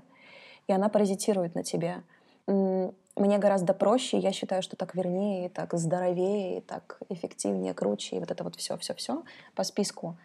[0.68, 2.02] и она паразитирует на тебе.
[2.48, 8.30] Мне гораздо проще, я считаю, что так вернее, так здоровее, так эффективнее, круче, и вот
[8.30, 9.24] это вот все-все-все
[9.56, 10.18] по списку.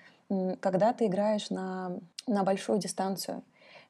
[0.61, 3.43] Когда ты играешь на, на большую дистанцию,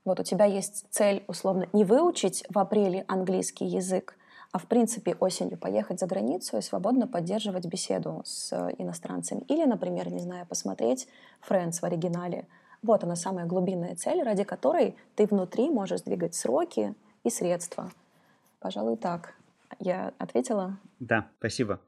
[0.05, 4.17] вот у тебя есть цель, условно, не выучить в апреле английский язык,
[4.53, 9.43] а в принципе осенью поехать за границу и свободно поддерживать беседу с иностранцами.
[9.49, 11.07] Или, например, не знаю, посмотреть
[11.49, 12.47] Friends в оригинале.
[12.83, 17.93] Вот она самая глубинная цель, ради которой ты внутри можешь двигать сроки и средства.
[18.59, 19.35] Пожалуй, так.
[19.79, 20.79] Я ответила?
[20.99, 21.81] Да, спасибо.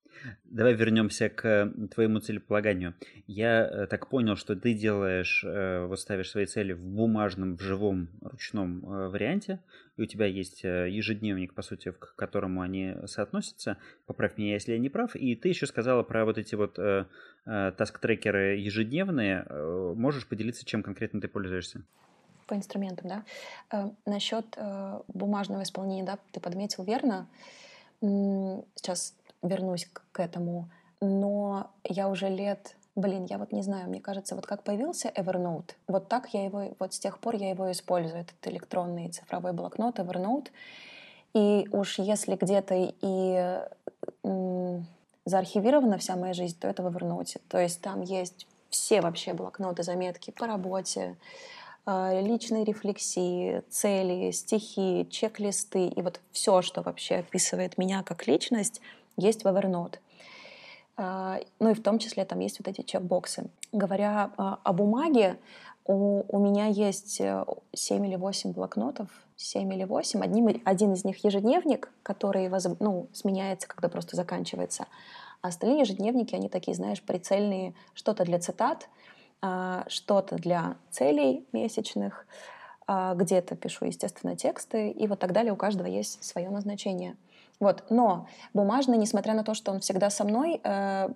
[0.44, 2.94] Давай вернемся к твоему целеполаганию.
[3.26, 7.62] Я э, так понял, что ты делаешь, э, вот ставишь свои цели в бумажном, в
[7.62, 9.60] живом, ручном э, варианте,
[9.96, 13.78] и у тебя есть ежедневник, по сути, к которому они соотносятся.
[14.06, 15.16] Поправь меня, если я не прав.
[15.16, 16.78] И ты еще сказала про вот эти вот
[17.44, 19.46] таск-трекеры ежедневные.
[19.94, 21.82] Можешь поделиться, чем конкретно ты пользуешься?
[22.46, 23.24] По инструментам,
[23.70, 23.92] да.
[24.06, 24.56] Насчет
[25.08, 27.28] бумажного исполнения, да, ты подметил верно.
[28.00, 30.70] Сейчас вернусь к этому.
[31.00, 35.70] Но я уже лет Блин, я вот не знаю, мне кажется, вот как появился Evernote,
[35.88, 39.98] вот так я его, вот с тех пор я его использую, этот электронный цифровой блокнот
[39.98, 40.48] Evernote.
[41.32, 43.60] И уж если где-то и
[44.22, 44.86] м,
[45.24, 47.40] заархивирована вся моя жизнь, то это в Evernote.
[47.48, 51.16] То есть там есть все вообще блокноты, заметки по работе,
[51.86, 58.82] а, личные рефлексии, цели, стихи, чек-листы и вот все, что вообще описывает меня как личность,
[59.16, 59.98] есть в Evernote.
[60.96, 63.50] А, ну и в том числе там есть вот эти чекбоксы.
[63.72, 65.38] Говоря а, о бумаге,
[65.84, 70.22] у, у меня есть 7 э, или 8 блокнотов, 7 или 8.
[70.22, 74.86] Одним, один из них ежедневник, который воз, ну, сменяется, когда просто заканчивается.
[75.40, 78.88] А остальные ежедневники, они такие, знаешь, прицельные, что-то для цитат,
[79.40, 82.26] а, что-то для целей месячных,
[83.14, 85.52] где-то пишу, естественно, тексты, и вот так далее.
[85.52, 87.16] У каждого есть свое назначение.
[87.62, 87.84] Вот.
[87.90, 91.08] Но бумажный, несмотря на то, что он всегда со мной, э,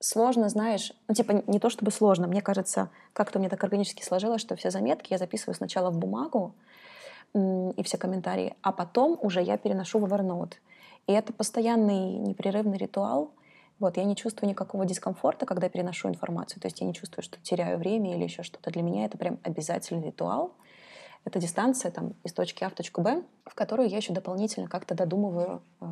[0.00, 4.42] сложно, знаешь, ну, типа, не то чтобы сложно, мне кажется, как-то мне так органически сложилось,
[4.42, 6.54] что все заметки я записываю сначала в бумагу
[7.32, 10.56] и все комментарии, а потом уже я переношу в Evernote.
[11.06, 13.30] И это постоянный непрерывный ритуал,
[13.78, 16.60] вот, я не чувствую никакого дискомфорта, когда переношу информацию.
[16.60, 18.70] То есть я не чувствую, что теряю время или еще что-то.
[18.70, 20.52] Для меня это прям обязательный ритуал.
[21.24, 24.94] Это дистанция там, из точки А в точку Б, в которую я еще дополнительно как-то
[24.94, 25.86] додумываю, э,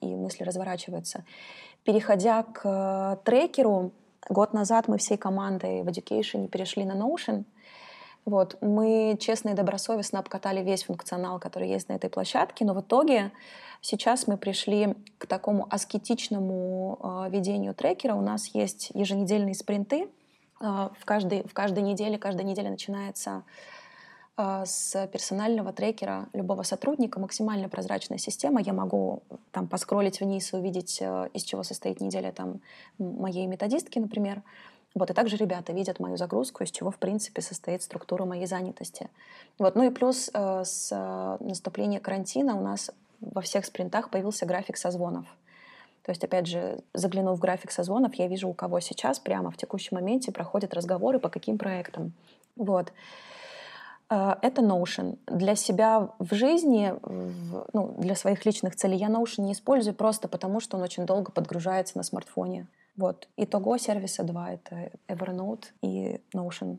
[0.00, 1.24] и мысли разворачиваются.
[1.84, 3.92] Переходя к э, трекеру,
[4.28, 7.44] год назад мы всей командой в Education перешли на Notion.
[8.24, 12.80] Вот, мы честно и добросовестно обкатали весь функционал, который есть на этой площадке, но в
[12.80, 13.30] итоге
[13.80, 18.14] Сейчас мы пришли к такому аскетичному э, ведению трекера.
[18.14, 20.08] У нас есть еженедельные спринты.
[20.60, 23.42] Э, в, каждой, в каждой неделе, каждая неделя начинается а,
[24.38, 28.60] с персонального трекера любого сотрудника максимально прозрачная система.
[28.60, 32.60] Я могу там поскролить вниз и увидеть, э, из чего состоит неделя там,
[32.98, 34.42] моей методистки, например.
[34.94, 39.08] Вот, и также ребята видят мою загрузку, из чего, в принципе, состоит структура моей занятости.
[39.58, 44.44] Вот, ну и плюс э, с э, наступления карантина у нас во всех спринтах появился
[44.44, 45.26] график созвонов.
[46.02, 49.56] То есть, опять же, заглянув в график созвонов, я вижу, у кого сейчас прямо в
[49.56, 52.12] текущем моменте проходят разговоры по каким проектам.
[52.54, 52.92] Вот.
[54.08, 55.18] А, это Notion.
[55.26, 60.28] Для себя в жизни, в, ну, для своих личных целей я Notion не использую просто
[60.28, 62.68] потому, что он очень долго подгружается на смартфоне.
[62.96, 63.28] Вот.
[63.36, 66.78] Итого сервиса два— это Evernote и Notion.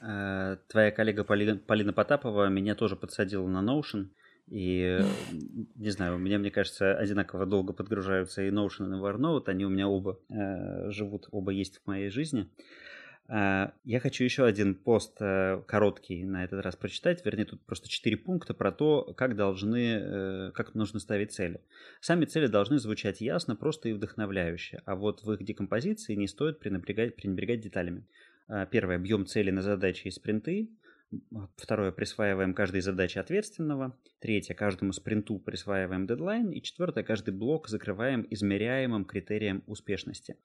[0.00, 4.08] Э, твоя коллега Полина, Потапова меня тоже подсадила на Notion.
[4.48, 4.98] И,
[5.76, 9.44] не знаю, у меня, мне кажется, одинаково долго подгружаются и Notion, и Evernote.
[9.46, 12.50] Они у меня оба э, живут, оба есть в моей жизни.
[13.30, 17.24] Э, я хочу еще один пост э, короткий на этот раз прочитать.
[17.24, 21.60] Вернее, тут просто четыре пункта про то, как должны, э, как нужно ставить цели.
[22.00, 24.82] Сами цели должны звучать ясно, просто и вдохновляюще.
[24.84, 28.06] А вот в их декомпозиции не стоит пренебрегать, пренебрегать деталями.
[28.72, 28.96] Первое.
[28.96, 30.70] Объем цели на задачи и спринты.
[31.56, 33.96] Второе, присваиваем каждой задаче ответственного.
[34.20, 36.50] Третье, каждому спринту присваиваем дедлайн.
[36.50, 40.36] И четвертое, каждый блок закрываем измеряемым критерием успешности.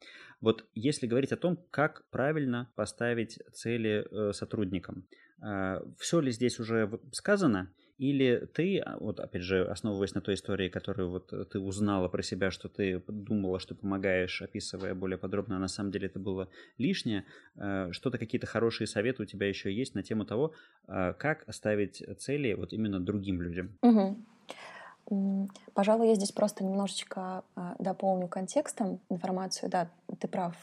[0.41, 5.07] Вот если говорить о том, как правильно поставить цели э, сотрудникам,
[5.41, 7.71] э, все ли здесь уже сказано?
[7.97, 12.09] Или ты, а, вот опять же, основываясь на той истории, которую вот э, ты узнала
[12.09, 16.19] про себя, что ты думала, что помогаешь, описывая более подробно, а на самом деле это
[16.19, 17.23] было лишнее,
[17.55, 20.51] э, что-то, какие-то хорошие советы у тебя еще есть на тему того,
[20.87, 23.77] э, как оставить цели вот именно другим людям?
[23.81, 25.49] Угу.
[25.73, 27.43] Пожалуй, я здесь просто немножечко
[27.77, 29.69] дополню контекстом информацию.
[29.69, 30.55] Да, ты прав,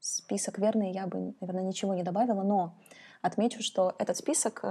[0.00, 2.78] список верный, я бы, наверное, ничего не добавила, но
[3.20, 4.64] отмечу, что этот список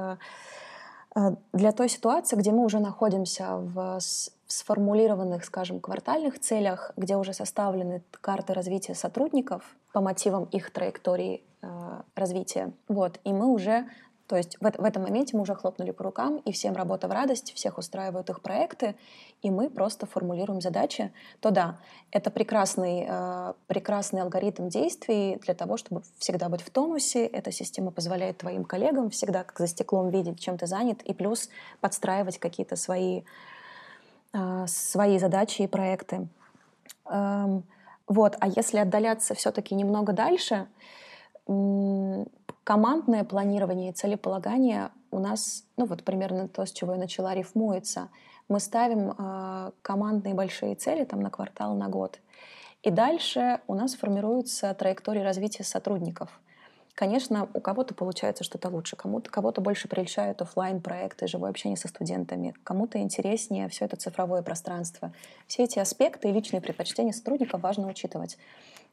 [1.53, 3.99] для той ситуации, где мы уже находимся в
[4.47, 12.01] сформулированных, скажем, квартальных целях, где уже составлены карты развития сотрудников по мотивам их траектории э,
[12.15, 12.73] развития.
[12.87, 13.19] Вот.
[13.23, 13.85] И мы уже
[14.29, 17.11] то есть в, в этом моменте мы уже хлопнули по рукам, и всем работа в
[17.11, 18.95] радость, всех устраивают их проекты,
[19.41, 21.79] и мы просто формулируем задачи, то да,
[22.11, 27.25] это прекрасный, э, прекрасный алгоритм действий для того, чтобы всегда быть в тонусе.
[27.25, 31.49] Эта система позволяет твоим коллегам всегда как за стеклом видеть, чем ты занят, и плюс
[31.81, 33.23] подстраивать какие-то свои,
[34.33, 36.27] э, свои задачи и проекты.
[37.07, 37.63] Эм,
[38.07, 40.67] вот, а если отдаляться все-таки немного дальше,
[42.63, 48.09] командное планирование и целеполагание у нас, ну вот примерно то, с чего я начала, рифмуется.
[48.47, 52.19] Мы ставим э, командные большие цели там на квартал, на год.
[52.81, 56.39] И дальше у нас формируются траектории развития сотрудников.
[56.95, 61.87] Конечно, у кого-то получается что-то лучше, кому-то кого-то больше прельщают офлайн проекты, живое общение со
[61.87, 65.13] студентами, кому-то интереснее все это цифровое пространство.
[65.47, 68.37] Все эти аспекты и личные предпочтения сотрудников важно учитывать.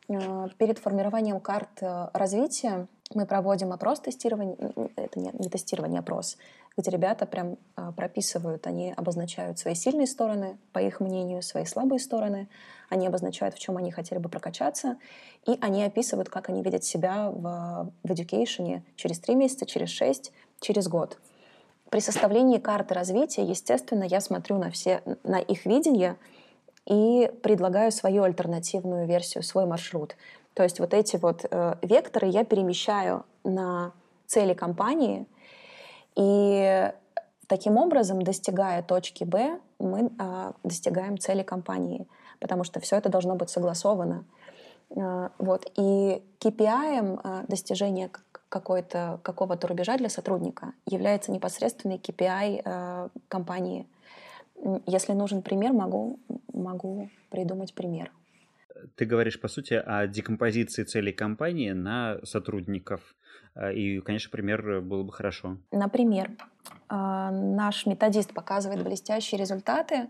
[0.08, 4.56] Э, перед формированием карт э, развития мы проводим опрос тестирования,
[4.96, 6.36] это не, не тестирование, а опрос,
[6.76, 12.00] где ребята прям э, прописывают, они обозначают свои сильные стороны, по их мнению, свои слабые
[12.00, 12.48] стороны,
[12.88, 14.96] они обозначают, в чем они хотели бы прокачаться,
[15.46, 20.32] и они описывают, как они видят себя в, в education через три месяца, через шесть,
[20.60, 21.18] через год.
[21.90, 26.16] При составлении карты развития, естественно, я смотрю на все, на их видение—
[26.86, 30.16] и предлагаю свою альтернативную версию, свой маршрут.
[30.56, 33.92] То есть вот эти вот э, векторы я перемещаю на
[34.26, 35.26] цели компании,
[36.16, 36.90] и
[37.46, 42.08] таким образом, достигая точки Б, мы э, достигаем цели компании,
[42.40, 44.24] потому что все это должно быть согласовано.
[44.96, 45.70] Э, вот.
[45.76, 48.10] И KPI э, достижения
[48.48, 53.86] какой-то, какого-то рубежа для сотрудника является непосредственный KPI э, компании.
[54.86, 56.18] Если нужен пример, могу,
[56.54, 58.10] могу придумать пример.
[58.96, 63.00] Ты говоришь, по сути, о декомпозиции целей компании на сотрудников.
[63.54, 65.58] А, и, конечно, пример был бы хорошо.
[65.72, 66.30] Например,
[66.88, 70.08] а, наш методист показывает блестящие результаты,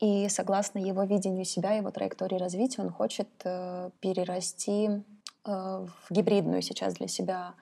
[0.00, 5.00] и согласно его видению себя, его траектории развития, он хочет э, перерасти э,
[5.44, 7.54] в гибридную сейчас для себя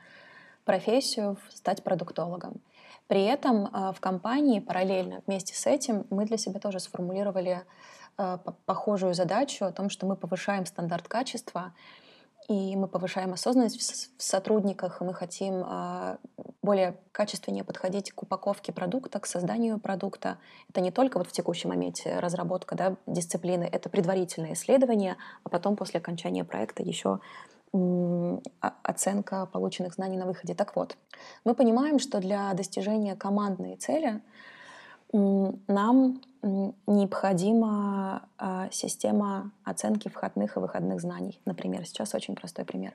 [0.65, 2.63] профессию, стать продуктологом.
[3.09, 7.63] При этом в компании параллельно вместе с этим мы для себя тоже сформулировали
[8.67, 11.73] похожую задачу о том, что мы повышаем стандарт качества,
[12.49, 16.19] и мы повышаем осознанность в сотрудниках, и мы хотим а,
[16.63, 20.39] более качественнее подходить к упаковке продукта, к созданию продукта.
[20.69, 25.77] Это не только вот в текущем моменте разработка да, дисциплины, это предварительное исследование, а потом
[25.77, 27.21] после окончания проекта еще
[28.83, 30.55] оценка полученных знаний на выходе.
[30.57, 30.97] Так вот,
[31.45, 34.21] мы понимаем, что для достижения командной цели
[35.13, 41.85] нам необходима а, система оценки входных и выходных знаний, например.
[41.85, 42.95] Сейчас очень простой пример.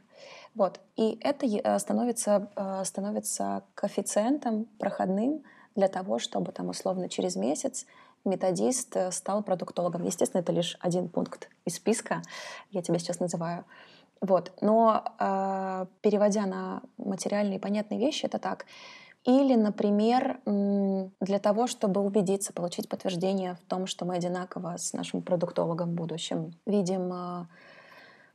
[0.55, 0.79] Вот.
[0.95, 5.43] И это э, становится, э, становится коэффициентом проходным
[5.75, 7.85] для того, чтобы там условно через месяц
[8.23, 10.03] методист э, стал продуктологом.
[10.03, 12.23] Естественно, это лишь один пункт из списка,
[12.71, 13.65] я тебя сейчас называю.
[14.21, 14.53] Вот.
[14.61, 15.03] Но
[16.01, 18.65] переводя на материальные понятные вещи, это так.
[19.25, 25.23] Или, например, для того, чтобы убедиться, получить подтверждение в том, что мы одинаково с нашим
[25.23, 27.47] продуктологом в будущем видим э,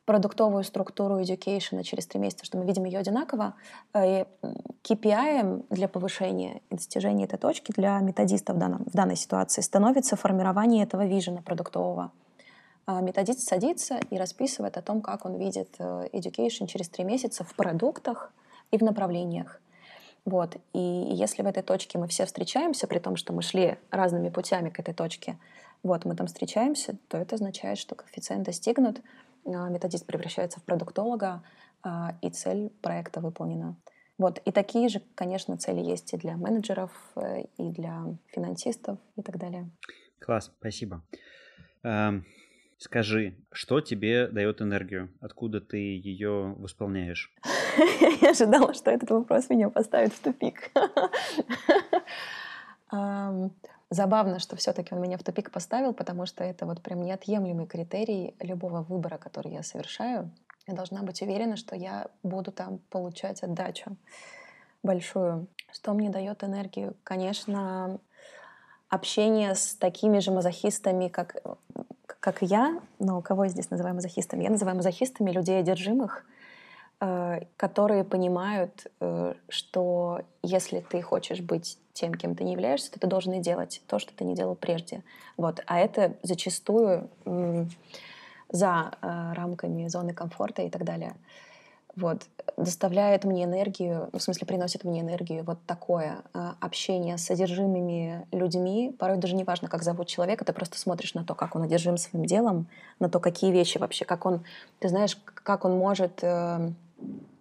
[0.04, 3.54] продуктовую структуру education через три месяца, что мы видим ее одинаково,
[3.94, 4.24] э,
[4.82, 10.16] KPI для повышения и достижения этой точки для методиста в, данном, в данной ситуации становится
[10.16, 12.10] формирование этого вижена продуктового.
[12.86, 17.44] А методист садится и расписывает о том, как он видит э, education через три месяца
[17.44, 18.32] в продуктах
[18.72, 19.60] и в направлениях.
[20.24, 20.56] Вот.
[20.72, 24.70] И если в этой точке мы все встречаемся, при том, что мы шли разными путями
[24.70, 25.38] к этой точке,
[25.82, 29.00] вот, мы там встречаемся, то это означает, что коэффициент достигнут,
[29.46, 31.42] а, методист превращается в продуктолога,
[31.82, 33.76] а, и цель проекта выполнена.
[34.18, 34.38] Вот.
[34.44, 39.38] И такие же, конечно, цели есть и для менеджеров, э, и для финансистов и так
[39.38, 39.70] далее.
[40.20, 41.02] Класс, спасибо.
[41.82, 42.26] Эм,
[42.80, 45.10] скажи, что тебе дает энергию?
[45.20, 47.32] Откуда ты ее восполняешь?
[48.20, 50.72] Я ожидала, что этот вопрос меня поставит в тупик.
[53.90, 58.34] Забавно, что все-таки он меня в тупик поставил, потому что это вот прям неотъемлемый критерий
[58.40, 60.30] любого выбора, который я совершаю.
[60.66, 63.96] Я должна быть уверена, что я буду там получать отдачу
[64.82, 65.48] большую.
[65.72, 66.96] Что мне дает энергию?
[67.02, 67.98] Конечно,
[68.88, 71.42] общение с такими же мазохистами, как,
[72.20, 72.80] как я.
[72.98, 74.44] Но кого я здесь называю мазохистами?
[74.44, 76.24] Я называю мазохистами людей одержимых,
[77.02, 83.00] Э, которые понимают, э, что если ты хочешь быть тем, кем ты не являешься, то
[83.00, 85.02] ты должен и делать то, что ты не делал прежде.
[85.38, 85.62] Вот.
[85.66, 87.08] А это зачастую
[88.50, 91.14] за э, рамками зоны комфорта и так далее.
[92.00, 92.22] Вот.
[92.56, 96.22] Доставляет мне энергию, ну, в смысле приносит мне энергию вот такое
[96.60, 98.94] общение с содержимыми людьми.
[98.98, 101.96] Порой даже не важно, как зовут человека, ты просто смотришь на то, как он одержим
[101.96, 102.66] своим делом,
[102.98, 104.44] на то, какие вещи вообще, как он,
[104.78, 106.24] ты знаешь, как он может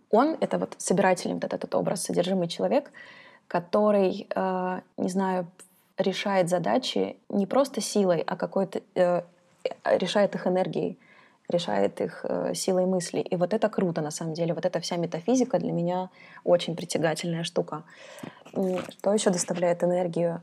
[0.09, 2.91] он— это вот собирательный вот этот образ, содержимый человек,
[3.47, 5.47] который, э, не знаю,
[5.97, 9.21] решает задачи не просто силой, а какой-то э,
[9.85, 10.97] решает их энергией,
[11.49, 13.19] решает их э, силой мысли.
[13.19, 14.53] И вот это круто, на самом деле.
[14.53, 16.09] Вот эта вся метафизика для меня
[16.43, 17.83] очень притягательная штука.
[18.51, 20.41] Что еще доставляет энергию?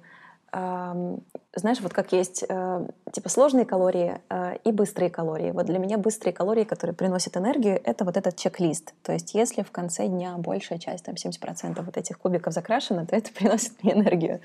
[0.52, 5.50] знаешь, вот как есть э, типа сложные калории э, и быстрые калории.
[5.50, 8.94] Вот для меня быстрые калории, которые приносят энергию, это вот этот чек-лист.
[9.02, 13.16] То есть если в конце дня большая часть, там 70% вот этих кубиков закрашена, то
[13.16, 14.40] это приносит мне энергию.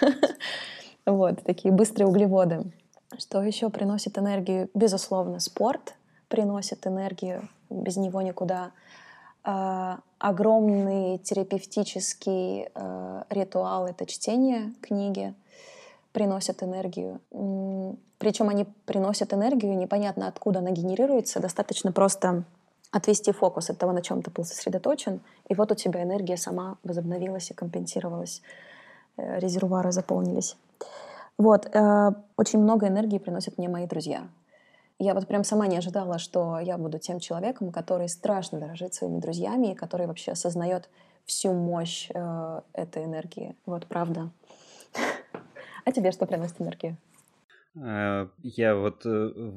[1.06, 2.64] Вот, такие быстрые углеводы.
[3.16, 4.68] Что еще приносит энергию?
[4.74, 5.94] Безусловно, спорт
[6.28, 8.72] приносит энергию, без него никуда.
[9.44, 15.32] А, огромный терапевтический э, ритуал— это чтение книги,
[16.12, 17.20] приносят энергию.
[18.18, 22.44] Причем они приносят энергию, непонятно откуда она генерируется, достаточно просто
[22.90, 26.76] отвести фокус от того, на чем ты был сосредоточен, и вот у тебя энергия сама
[26.82, 28.42] возобновилась и компенсировалась,
[29.16, 30.56] э, резервуары заполнились.
[31.38, 34.28] Вот, э, очень много энергии приносят мне мои друзья.
[34.98, 39.20] Я вот прям сама не ожидала, что я буду тем человеком, который страшно дорожит своими
[39.20, 40.90] друзьями и который вообще осознает
[41.24, 43.56] всю мощь э, этой энергии.
[43.64, 44.30] Вот правда.
[45.84, 46.98] А тебе что приносит энергию?
[47.76, 49.52] Э, я вот э,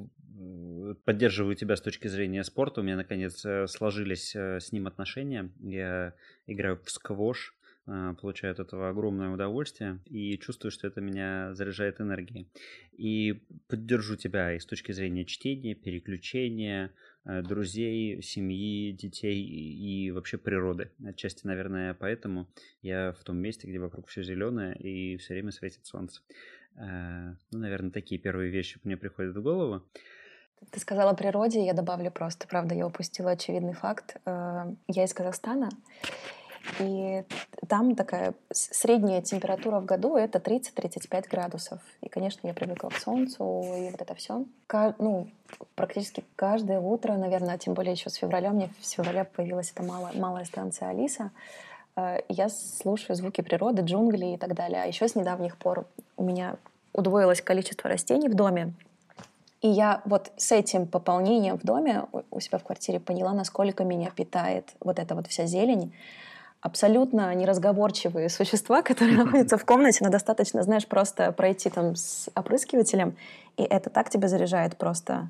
[1.03, 2.82] поддерживаю тебя с точки зрения спорта.
[2.82, 5.49] У меня, наконец, э, сложились с ним отношения.
[5.59, 6.13] Я
[6.47, 7.53] играю в сквош.
[7.88, 12.47] А, получаю от этого огромное удовольствие и чувствую, что это меня заряжает энергией.
[12.91, 16.93] И поддержу тебя и с точки зрения чтения, переключения,
[17.25, 20.91] э, друзей, семьи, детей и вообще природы.
[21.03, 22.47] Отчасти, наверное, поэтому
[22.84, 26.21] я в том месте, где вокруг все зеленое и все время светит солнце.
[26.75, 29.84] Э, ну, наверное, такие первые вещи мне приходят в голову.
[30.69, 34.17] Ты сказала о природе, я добавлю просто, правда, я упустила очевидный факт.
[34.25, 35.69] Э, я из Казахстана,
[36.80, 37.24] и
[37.67, 41.80] там такая средняя температура в году это 30-35 градусов.
[42.01, 43.43] И, конечно, я привыкла к солнцу
[43.78, 44.45] и вот это все.
[44.99, 45.28] Ну,
[45.76, 50.13] практически каждое утро, наверное, тем более еще с февраля, мне с февраля появилась эта малая,
[50.13, 51.32] малая станция Алиса.
[51.95, 54.84] Э, я слушаю звуки природы, джунгли и так далее.
[54.84, 55.86] А еще с недавних пор
[56.17, 56.55] у меня
[56.93, 58.74] удвоилось количество растений в доме.
[59.61, 64.09] И я вот с этим пополнением в доме у себя в квартире поняла, насколько меня
[64.09, 65.93] питает вот эта вот вся зелень.
[66.62, 73.16] Абсолютно неразговорчивые существа, которые находятся в комнате, но достаточно, знаешь, просто пройти там с опрыскивателем,
[73.57, 75.30] и это так тебя заряжает просто,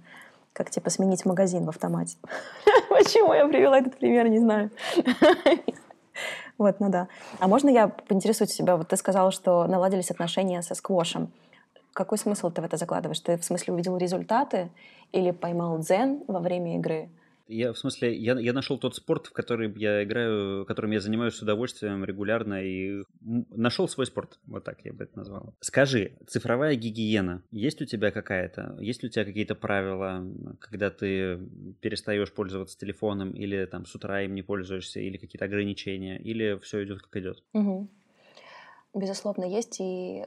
[0.53, 2.17] как типа сменить магазин в автомате.
[2.89, 4.69] Почему я привела этот пример, не знаю.
[6.57, 7.07] Вот, ну да.
[7.39, 8.75] А можно я поинтересуюсь себя?
[8.75, 11.32] Вот ты сказала, что наладились отношения со сквошем.
[11.93, 13.19] Какой смысл ты в это закладываешь?
[13.19, 14.69] Ты в смысле увидел результаты
[15.11, 17.09] или поймал дзен во время игры?
[17.51, 21.35] Я, в смысле, я, я нашел тот спорт, в который я играю, которым я занимаюсь
[21.35, 24.39] с удовольствием регулярно и нашел свой спорт.
[24.47, 25.53] Вот так я бы это назвал.
[25.59, 28.77] Скажи, цифровая гигиена, есть у тебя какая-то?
[28.79, 30.25] Есть ли у тебя какие-то правила,
[30.59, 31.39] когда ты
[31.81, 36.85] перестаешь пользоваться телефоном или там с утра им не пользуешься, или какие-то ограничения, или все
[36.85, 37.43] идет как идет?
[37.51, 37.89] Угу.
[38.93, 40.25] Безусловно, есть, и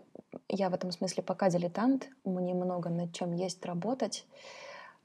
[0.48, 4.26] я в этом смысле пока дилетант, мне много над чем есть работать.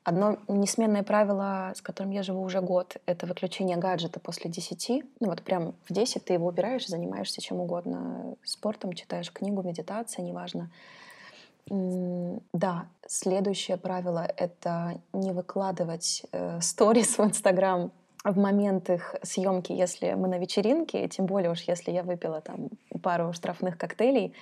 [0.04, 5.04] Одно несменное правило, с которым я живу уже год, это выключение гаджета после 10.
[5.20, 8.36] Ну вот прям в 10 ты его убираешь занимаешься чем угодно.
[8.44, 10.72] Спортом, читаешь книгу, медитация, неважно.
[11.70, 17.92] Да, следующее правило— это не выкладывать э, сторис в Инстаграм
[18.24, 22.70] в момент их съемки, если мы на вечеринке, тем более уж если я выпила там
[23.02, 24.34] пару штрафных коктейлей,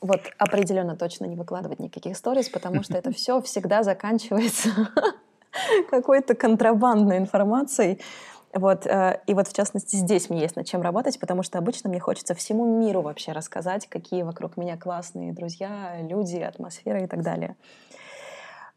[0.00, 4.70] вот определенно точно не выкладывать никаких сториз, потому что это все всегда заканчивается
[5.90, 8.00] какой-то контрабандной информацией.
[8.54, 11.90] Вот, э, и вот в частности здесь мне есть над чем работать, потому что обычно
[11.90, 17.22] мне хочется всему миру вообще рассказать, какие вокруг меня классные друзья, люди, атмосфера и так
[17.22, 17.56] далее.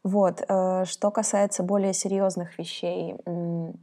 [0.02, 0.42] Вот.
[0.48, 3.16] Э, что касается более серьезных вещей,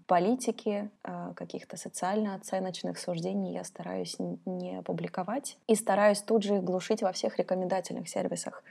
[0.08, 7.04] политики, э, каких-то социально-оценочных суждений я стараюсь не публиковать и стараюсь тут же их глушить
[7.04, 8.64] во всех рекомендательных сервисах.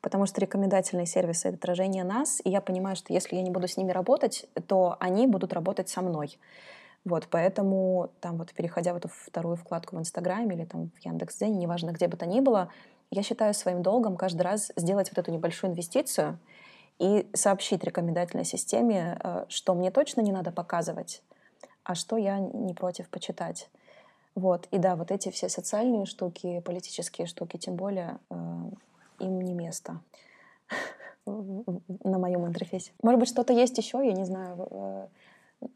[0.00, 3.68] Потому что рекомендательные сервисы— это отражение нас, и я понимаю, что если я не буду
[3.68, 6.38] с ними работать, то они будут работать со мной.
[7.04, 11.56] Вот, поэтому там вот переходя в эту вторую вкладку в Инстаграме или там в Яндекс.Дзене,
[11.56, 12.68] неважно, где бы то ни было,
[13.10, 16.38] я считаю своим долгом каждый раз сделать вот эту небольшую инвестицию—
[16.98, 21.22] и сообщить рекомендательной системе, э, что мне точно не надо показывать,
[21.82, 23.68] а что я не против почитать.
[24.34, 24.66] Вот.
[24.70, 28.34] И да, вот эти все социальные штуки, политические штуки, тем более, э,
[29.20, 30.00] им не место
[31.26, 32.92] на моем интерфейсе.
[33.02, 35.06] Может быть, что-то есть еще, я не знаю, э,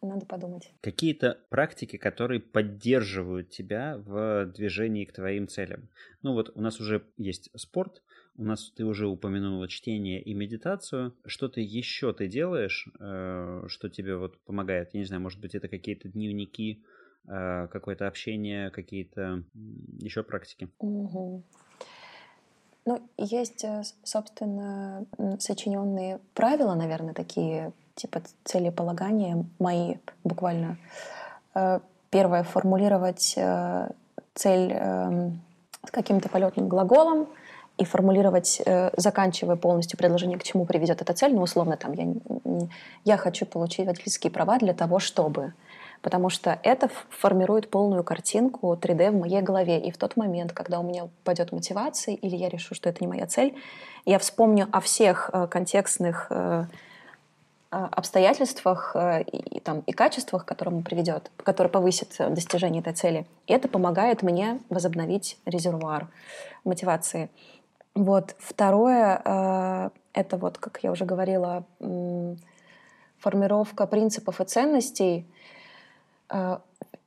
[0.02, 0.72] надо подумать.
[0.80, 5.88] Какие-то практики, которые поддерживают тебя в движении к твоим целям.
[6.22, 8.02] Ну вот у нас уже есть спорт,
[8.38, 11.12] у нас ты уже упомянула чтение и медитацию.
[11.26, 14.90] Что-то еще ты делаешь, э, что тебе вот помогает?
[14.94, 16.84] Я не знаю, может быть, это какие-то дневники,
[17.26, 19.42] э, какое-то общение, какие-то
[20.00, 20.68] еще практики?
[20.78, 21.42] Угу.
[22.86, 25.04] Ну, есть, э, собственно,
[25.40, 30.78] сочиненные правила, наверное, такие, типа целеполагания мои буквально.
[32.10, 33.36] Первое— формулировать
[34.34, 35.40] цель эм,
[35.84, 37.28] с каким-то полетным глаголом,
[37.78, 42.06] и формулировать, э, заканчивая полностью предложение, к чему приведет эта цель, ну, условно, там, я,
[43.04, 45.54] я хочу получить водительские права для того, чтобы.
[46.02, 49.80] Потому что это формирует полную картинку 3D в моей голове.
[49.80, 53.08] И в тот момент, когда у меня упадет мотивация, или я решу, что это не
[53.08, 53.56] моя цель,
[54.04, 56.64] я вспомню о всех э, контекстных э,
[57.70, 58.96] обстоятельствах
[59.30, 63.26] и, там, и качествах, к которым приведет, которые повысит достижение этой цели.
[63.46, 66.08] И это помогает мне возобновить резервуар
[66.64, 67.28] мотивации.
[67.98, 68.36] Вот.
[68.38, 71.64] Второе э,— это вот, как я уже говорила,
[73.18, 75.26] формировка принципов и ценностей.
[76.30, 76.58] Э,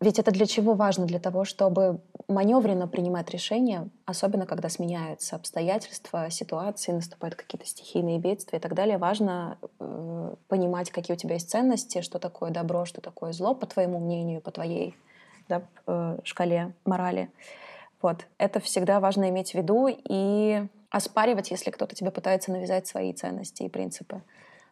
[0.02, 1.06] ведь это для чего важно?
[1.06, 8.60] Для того, чтобы маневренно принимать решения, особенно когда сменяются обстоятельства, ситуации, наступают какие-то стихийные бедствия
[8.60, 8.98] и так далее.
[8.98, 13.66] Важно э, понимать, какие у тебя есть ценности, что такое добро, что такое зло, по
[13.66, 14.94] твоему мнению, по твоей
[15.48, 15.62] да,
[16.26, 17.30] шкале морали.
[18.02, 18.26] Вот.
[18.38, 23.64] Это всегда важно иметь в виду и оспаривать, если кто-то тебе пытается навязать свои ценности
[23.64, 24.22] и принципы.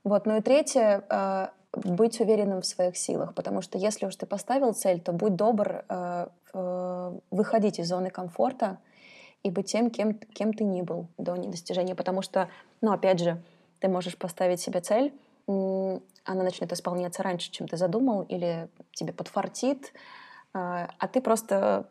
[0.03, 0.25] Вот.
[0.25, 4.73] Ну и третье э, быть уверенным в своих силах, потому что если уж ты поставил
[4.73, 8.77] цель, то будь добр э, э, выходить из зоны комфорта
[9.43, 12.49] и быть тем, кем, кем ты ни был до недостижения, потому что,
[12.81, 13.41] ну опять же,
[13.79, 15.13] ты можешь поставить себе цель,
[15.47, 19.93] она начнет исполняться раньше, чем ты задумал, или тебе подфартит,
[20.53, 21.87] а, а ты просто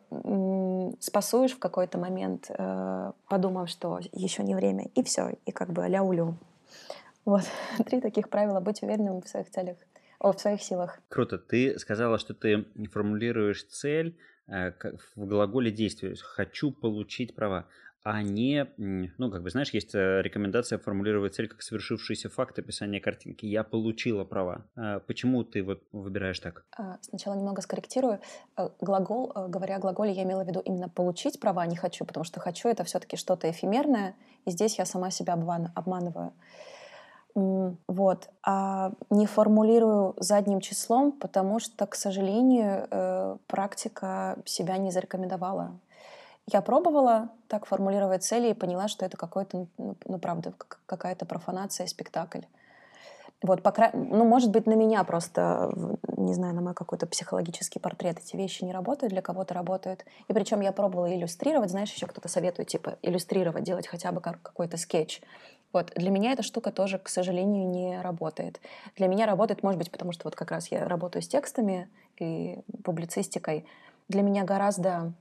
[0.99, 5.87] спасуешь в какой-то момент, э, подумав, что еще не время, и все, и как бы
[5.87, 6.37] ля-улю.
[7.25, 7.43] Вот.
[7.85, 8.59] Три таких правила.
[8.59, 9.77] Быть уверенным в своих целях,
[10.19, 10.99] о, в своих силах.
[11.09, 11.37] Круто.
[11.37, 14.71] Ты сказала, что ты формулируешь цель э,
[15.15, 16.15] в глаголе действия.
[16.21, 17.65] «Хочу получить права».
[18.03, 23.01] А не, ну, как бы, знаешь, есть э, рекомендация формулировать цель как совершившийся факт описания
[23.01, 23.45] картинки.
[23.45, 24.65] Я получила права.
[24.77, 26.63] А почему ты вот выбираешь так?
[26.77, 28.19] А, сначала немного скорректирую.
[28.57, 32.05] Э, глагол, э, говоря о глаголе, я имела в виду именно получить права не хочу,
[32.05, 36.33] потому что хочу это все-таки что-то эфемерное, и здесь я сама себя обманываю.
[37.35, 38.29] Вот.
[38.43, 45.79] А не формулирую задним числом, потому что, к сожалению, практика себя не зарекомендовала.
[46.51, 50.53] Я пробовала так формулировать цели и поняла, что это какой-то, ну, ну правда,
[50.87, 52.41] какая-то профанация, спектакль.
[53.41, 53.91] Вот, по кра...
[53.93, 55.71] ну, может быть, на меня просто,
[56.17, 60.05] не знаю, на мой какой-то психологический портрет эти вещи не работают, для кого-то работают.
[60.27, 64.77] И причем я пробовала иллюстрировать, знаешь, еще кто-то советует, типа, иллюстрировать, делать хотя бы какой-то
[64.77, 65.21] скетч.
[65.71, 68.59] Вот, для меня эта штука тоже, к сожалению, не работает.
[68.97, 71.87] Для меня работает, может быть, потому что вот как раз я работаю с текстами
[72.17, 73.65] и публицистикой.
[74.09, 75.13] Для меня гораздо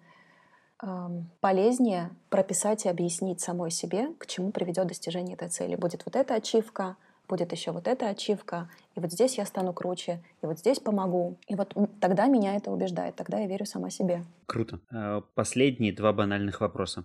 [1.41, 5.77] полезнее прописать и объяснить самой себе, к чему приведет достижение этой цели.
[5.77, 6.97] Будет вот эта ачивка,
[7.29, 11.39] будет еще вот эта ачивка, и вот здесь я стану круче, и вот здесь помогу.
[11.47, 14.25] И вот тогда меня это убеждает, тогда я верю сама себе.
[14.47, 14.81] Круто.
[14.91, 17.05] А, последние два банальных вопроса.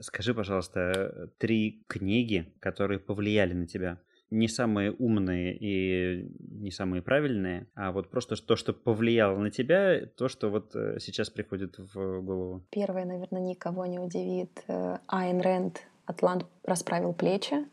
[0.00, 3.98] Скажи, пожалуйста, три книги, которые повлияли на тебя
[4.30, 10.06] не самые умные и не самые правильные, а вот просто то, что повлияло на тебя,
[10.16, 12.62] то, что вот э, сейчас приходит в голову.
[12.70, 14.64] Первое, наверное, никого не удивит.
[14.68, 17.64] Э, Айн Рэнд «Атлант расправил плечи».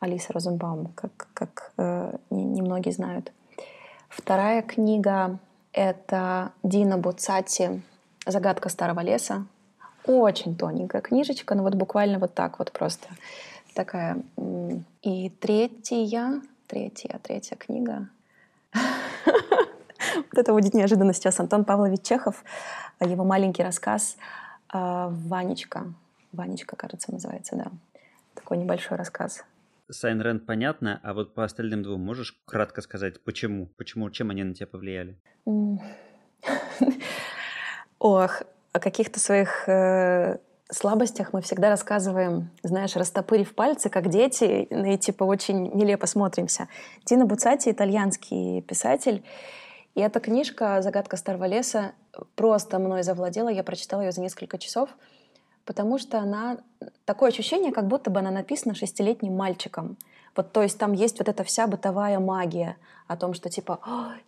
[0.00, 3.32] Алиса Розенбаум, как, как э, немногие знают.
[4.08, 5.38] Вторая книга—
[5.72, 7.82] это Дина Буцати
[8.26, 9.46] «Загадка старого леса».
[10.06, 13.08] Очень тоненькая книжечка, но вот буквально вот так вот просто
[13.80, 14.22] такая.
[15.00, 18.08] И третья, третья, третья книга.
[20.32, 21.40] Вот это будет неожиданно сейчас.
[21.40, 22.42] Антон Павлович Чехов,
[23.00, 24.16] его маленький рассказ
[24.68, 25.92] а, «Ванечка».
[26.32, 27.66] «Ванечка», кажется, называется, да.
[28.34, 29.44] Такой небольшой рассказ.
[29.90, 33.66] Сайн Рэнд понятно, а вот по остальным двум можешь кратко сказать, почему?
[33.76, 35.16] Почему, чем они на тебя повлияли?
[37.98, 40.38] Ох, о каких-то своих э,
[40.70, 46.68] слабостях мы всегда рассказываем, знаешь, растопырив пальцы, как дети, и типа очень нелепо смотримся.
[47.04, 49.24] Дина Буцати— итальянский писатель,
[49.94, 51.92] и эта книжка «Загадка старого леса»
[52.36, 53.48] просто мной завладела.
[53.48, 54.90] Я прочитала ее за несколько часов,
[55.64, 56.58] потому что она...
[57.04, 59.96] Такое ощущение, как будто бы она написана шестилетним мальчиком.
[60.36, 62.76] Вот, то есть там есть вот эта вся бытовая магия
[63.08, 63.80] о том, что типа,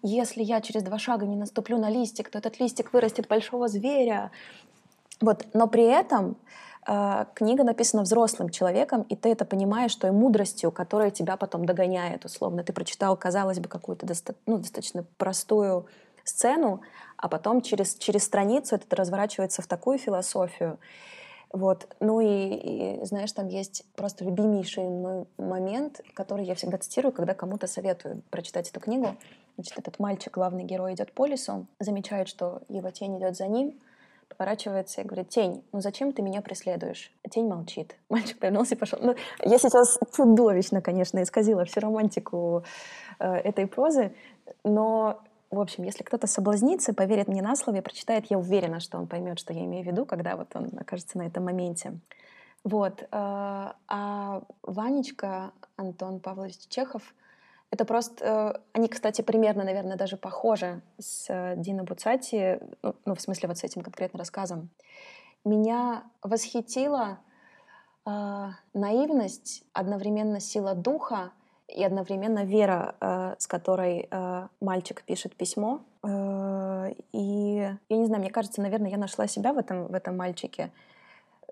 [0.03, 4.32] если я через два шага не наступлю на листик, то этот листик вырастет большого зверя.
[5.23, 6.37] Вот, но при этом
[6.87, 12.25] э, книга написана взрослым человеком, и ты это понимаешь той мудростью, которая тебя потом догоняет,
[12.25, 12.64] условно.
[12.64, 15.87] Ты прочитал, казалось бы, какую-то доста- ну, достаточно простую
[16.25, 16.81] сцену,
[17.16, 20.79] а потом через, через страницу это разворачивается в такую философию.
[21.53, 21.87] Вот.
[22.01, 27.35] Ну и, и, знаешь, там есть просто любимейший мой момент, который я всегда цитирую, когда
[27.35, 29.14] кому-то советую прочитать эту книгу.
[29.55, 33.79] Значит, этот мальчик, главный герой, идет по лесу, замечает, что его тень идет за ним—
[34.37, 37.12] поворачивается и говорит, тень, ну зачем ты меня преследуешь?
[37.30, 37.97] Тень молчит.
[38.09, 38.99] Мальчик повернулся и пошел.
[39.03, 39.14] Ну,
[39.45, 42.64] я сейчас чудовищно, конечно, исказила всю романтику
[43.18, 44.14] э, этой прозы,
[44.64, 45.20] но
[45.51, 49.39] в общем, если кто-то соблазнится, поверит мне на слово, прочитает, я уверена, что он поймет,
[49.39, 51.99] что я имею в виду, когда вот он окажется на этом моменте.
[52.64, 53.03] Вот.
[53.03, 57.03] Э, а Ванечка, Антон Павлович Чехов,
[57.73, 58.25] это просто...
[58.25, 63.49] Э, они, кстати, примерно, наверное, даже похожи с э, Дино Буцати, ну, ну, в смысле
[63.49, 64.68] вот с этим конкретно рассказом.
[65.43, 67.18] Меня восхитила
[68.07, 71.33] э, наивность, одновременно сила духа
[71.66, 75.81] и одновременно вера, э, с которой э, мальчик пишет письмо.
[76.03, 80.14] Э, и я не знаю, мне кажется, наверное, я нашла себя в этом, в этом
[80.14, 80.70] мальчике.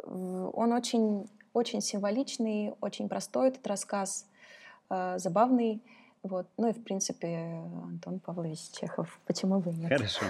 [0.05, 4.27] Он очень, очень символичный, очень простой этот рассказ,
[4.91, 5.83] э, забавный.
[6.23, 6.47] Вот.
[6.59, 9.19] Ну и, в принципе, Антон Павлович Чехов.
[9.27, 9.89] Почему бы и нет?
[9.89, 10.27] Хорошо.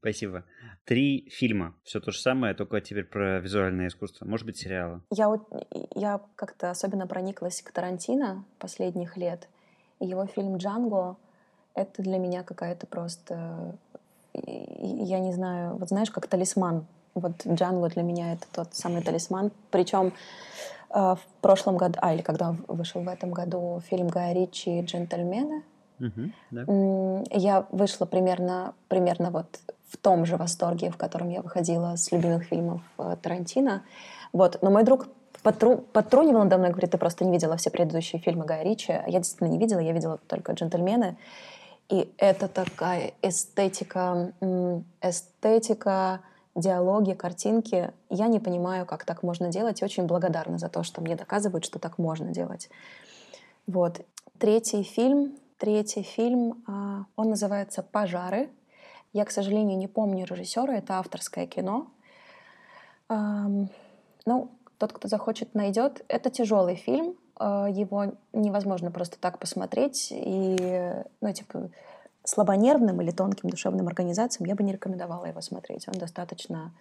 [0.00, 0.44] Спасибо.
[0.84, 1.74] Три фильма.
[1.84, 4.26] Все то же самое, только теперь про визуальное искусство.
[4.26, 5.00] Может быть, сериалы.
[5.10, 5.48] Я, вот,
[5.94, 9.48] я как-то особенно прониклась к Тарантино последних лет.
[10.00, 11.16] И его фильм «Джанго»—
[11.74, 13.76] это для меня какая-то просто...
[14.34, 16.86] Я не знаю, вот знаешь, как талисман.
[17.14, 19.50] Вот «Джанго» для меня— это тот самый талисман.
[19.70, 20.12] Причем
[20.90, 25.62] в прошлом году, а или когда вышел в этом году фильм Гая Ричи «Джентльмены»,
[26.00, 27.24] угу, да.
[27.30, 32.44] я вышла примерно, примерно вот в том же восторге, в котором я выходила с любимых
[32.44, 33.82] фильмов э, Тарантино.
[34.32, 34.58] Вот.
[34.60, 35.08] Но мой друг
[35.42, 38.92] потру, подтрунивал надо мной, говорит, ты просто не видела все предыдущие фильмы Гая Ричи.
[39.06, 41.16] Я действительно не видела, я видела только «Джентльмены».
[41.88, 44.32] И это такая эстетика,
[45.00, 46.20] эстетика
[46.58, 47.92] диалоги, картинки.
[48.10, 51.64] Я не понимаю, как так можно делать, и очень благодарна за то, что мне доказывают,
[51.64, 52.68] что так можно делать.
[53.66, 54.00] Вот.
[54.38, 58.50] Третий фильм, третий фильм, а, он называется «Пожары».
[59.12, 61.86] Я, к сожалению, не помню режиссера, это авторское кино.
[63.08, 66.04] Ну, тот, кто захочет, найдет.
[66.08, 70.08] Это тяжелый фильм, а, его невозможно просто так посмотреть.
[70.10, 71.70] И, ну, типа,
[72.28, 75.88] слабонервным или тонким душевным организациям я бы не рекомендовала его смотреть.
[75.88, 76.72] Он достаточно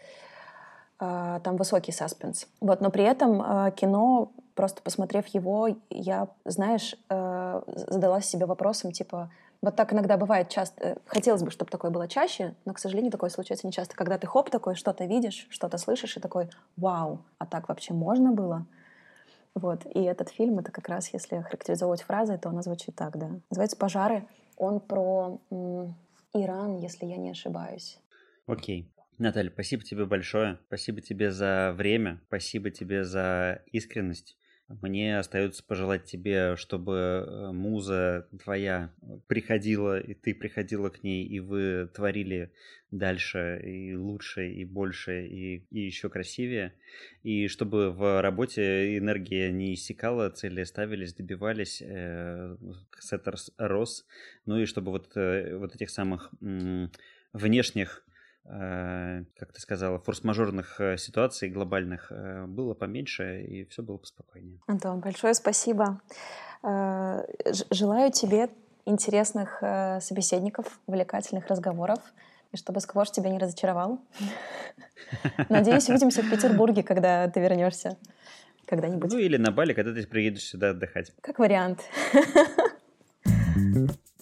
[1.00, 2.48] а, там высокий саспенс.
[2.60, 8.92] Вот, но при этом а, кино, просто посмотрев его, я, знаешь, а, задалась себе вопросом,
[8.92, 9.32] типа,
[9.62, 10.84] вот так иногда бывает часто.
[10.84, 13.96] Э, хотелось бы, чтобы такое было чаще, но, к сожалению, такое случается не часто.
[13.96, 18.32] Когда ты хоп такой, что-то видишь, что-то слышишь, и такой, вау, а так вообще можно
[18.32, 18.66] было?
[19.56, 19.84] Вот.
[19.86, 23.30] И этот фильм, это как раз, если характеризовать фразой, то он звучит так, да.
[23.50, 24.28] Называется «Пожары».
[24.58, 25.40] Он про
[26.34, 28.00] Иран, если я не ошибаюсь.
[28.48, 28.92] Окей.
[29.18, 30.60] Наталья, спасибо тебе большое.
[30.68, 32.22] Спасибо тебе за время.
[32.28, 34.38] Спасибо тебе за искренность.
[34.70, 36.94] Мне остается пожелать тебе, чтобы
[37.26, 38.92] э, муза твоя
[39.28, 42.52] приходила, и ты приходила к ней, и вы творили
[42.92, 46.74] дальше, и лучше, и больше, и, и еще красивее.
[47.24, 52.58] И чтобы в работе энергия не иссякала, цели ставились, добивались, э,
[53.00, 54.06] сеттерс рос.
[54.46, 56.92] Ну и чтобы вот, э, вот этих самых м-
[57.32, 58.07] внешних Э,
[58.48, 64.60] как ты сказала, форс-мажорных э, ситуаций глобальных э, было поменьше, и все было поспокойнее.
[64.68, 66.02] Антон, большое спасибо.
[66.64, 68.50] Желаю тебе
[68.86, 69.62] интересных
[70.02, 72.00] собеседников, увлекательных разговоров,
[72.52, 74.02] и чтобы сквош тебя не разочаровал.
[75.50, 77.98] Надеюсь, увидимся в Петербурге, когда ты вернешься
[78.66, 79.12] когда-нибудь.
[79.12, 81.14] Ну или на Бали, когда ты приедешь сюда отдыхать.
[81.22, 81.82] Как вариант.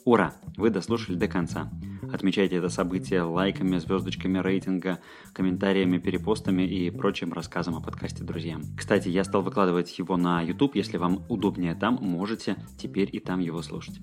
[0.05, 0.33] Ура!
[0.57, 1.69] Вы дослушали до конца.
[2.15, 4.99] Отмечайте это событие лайками, звездочками рейтинга,
[5.33, 8.61] комментариями, перепостами и прочим рассказом о подкасте друзьям.
[8.77, 13.41] Кстати, я стал выкладывать его на YouTube, если вам удобнее там, можете теперь и там
[13.41, 13.99] его слушать.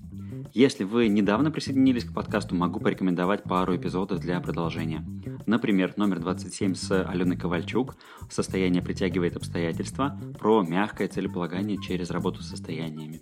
[0.53, 5.03] Если вы недавно присоединились к подкасту, могу порекомендовать пару эпизодов для продолжения.
[5.47, 7.95] Например, номер 27 с Аленой Ковальчук
[8.29, 13.21] «Состояние притягивает обстоятельства» про мягкое целеполагание через работу с состояниями.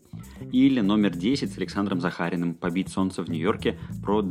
[0.51, 4.21] Или номер 10 с Александром Захариным «Побить солнце в Нью-Йорке» про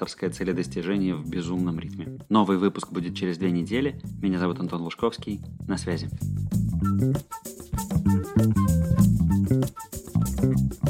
[0.00, 2.18] достигаторское целедостижение в безумном ритме.
[2.28, 4.00] Новый выпуск будет через две недели.
[4.22, 5.40] Меня зовут Антон Лужковский.
[5.66, 6.08] На связи.
[10.40, 10.89] thank you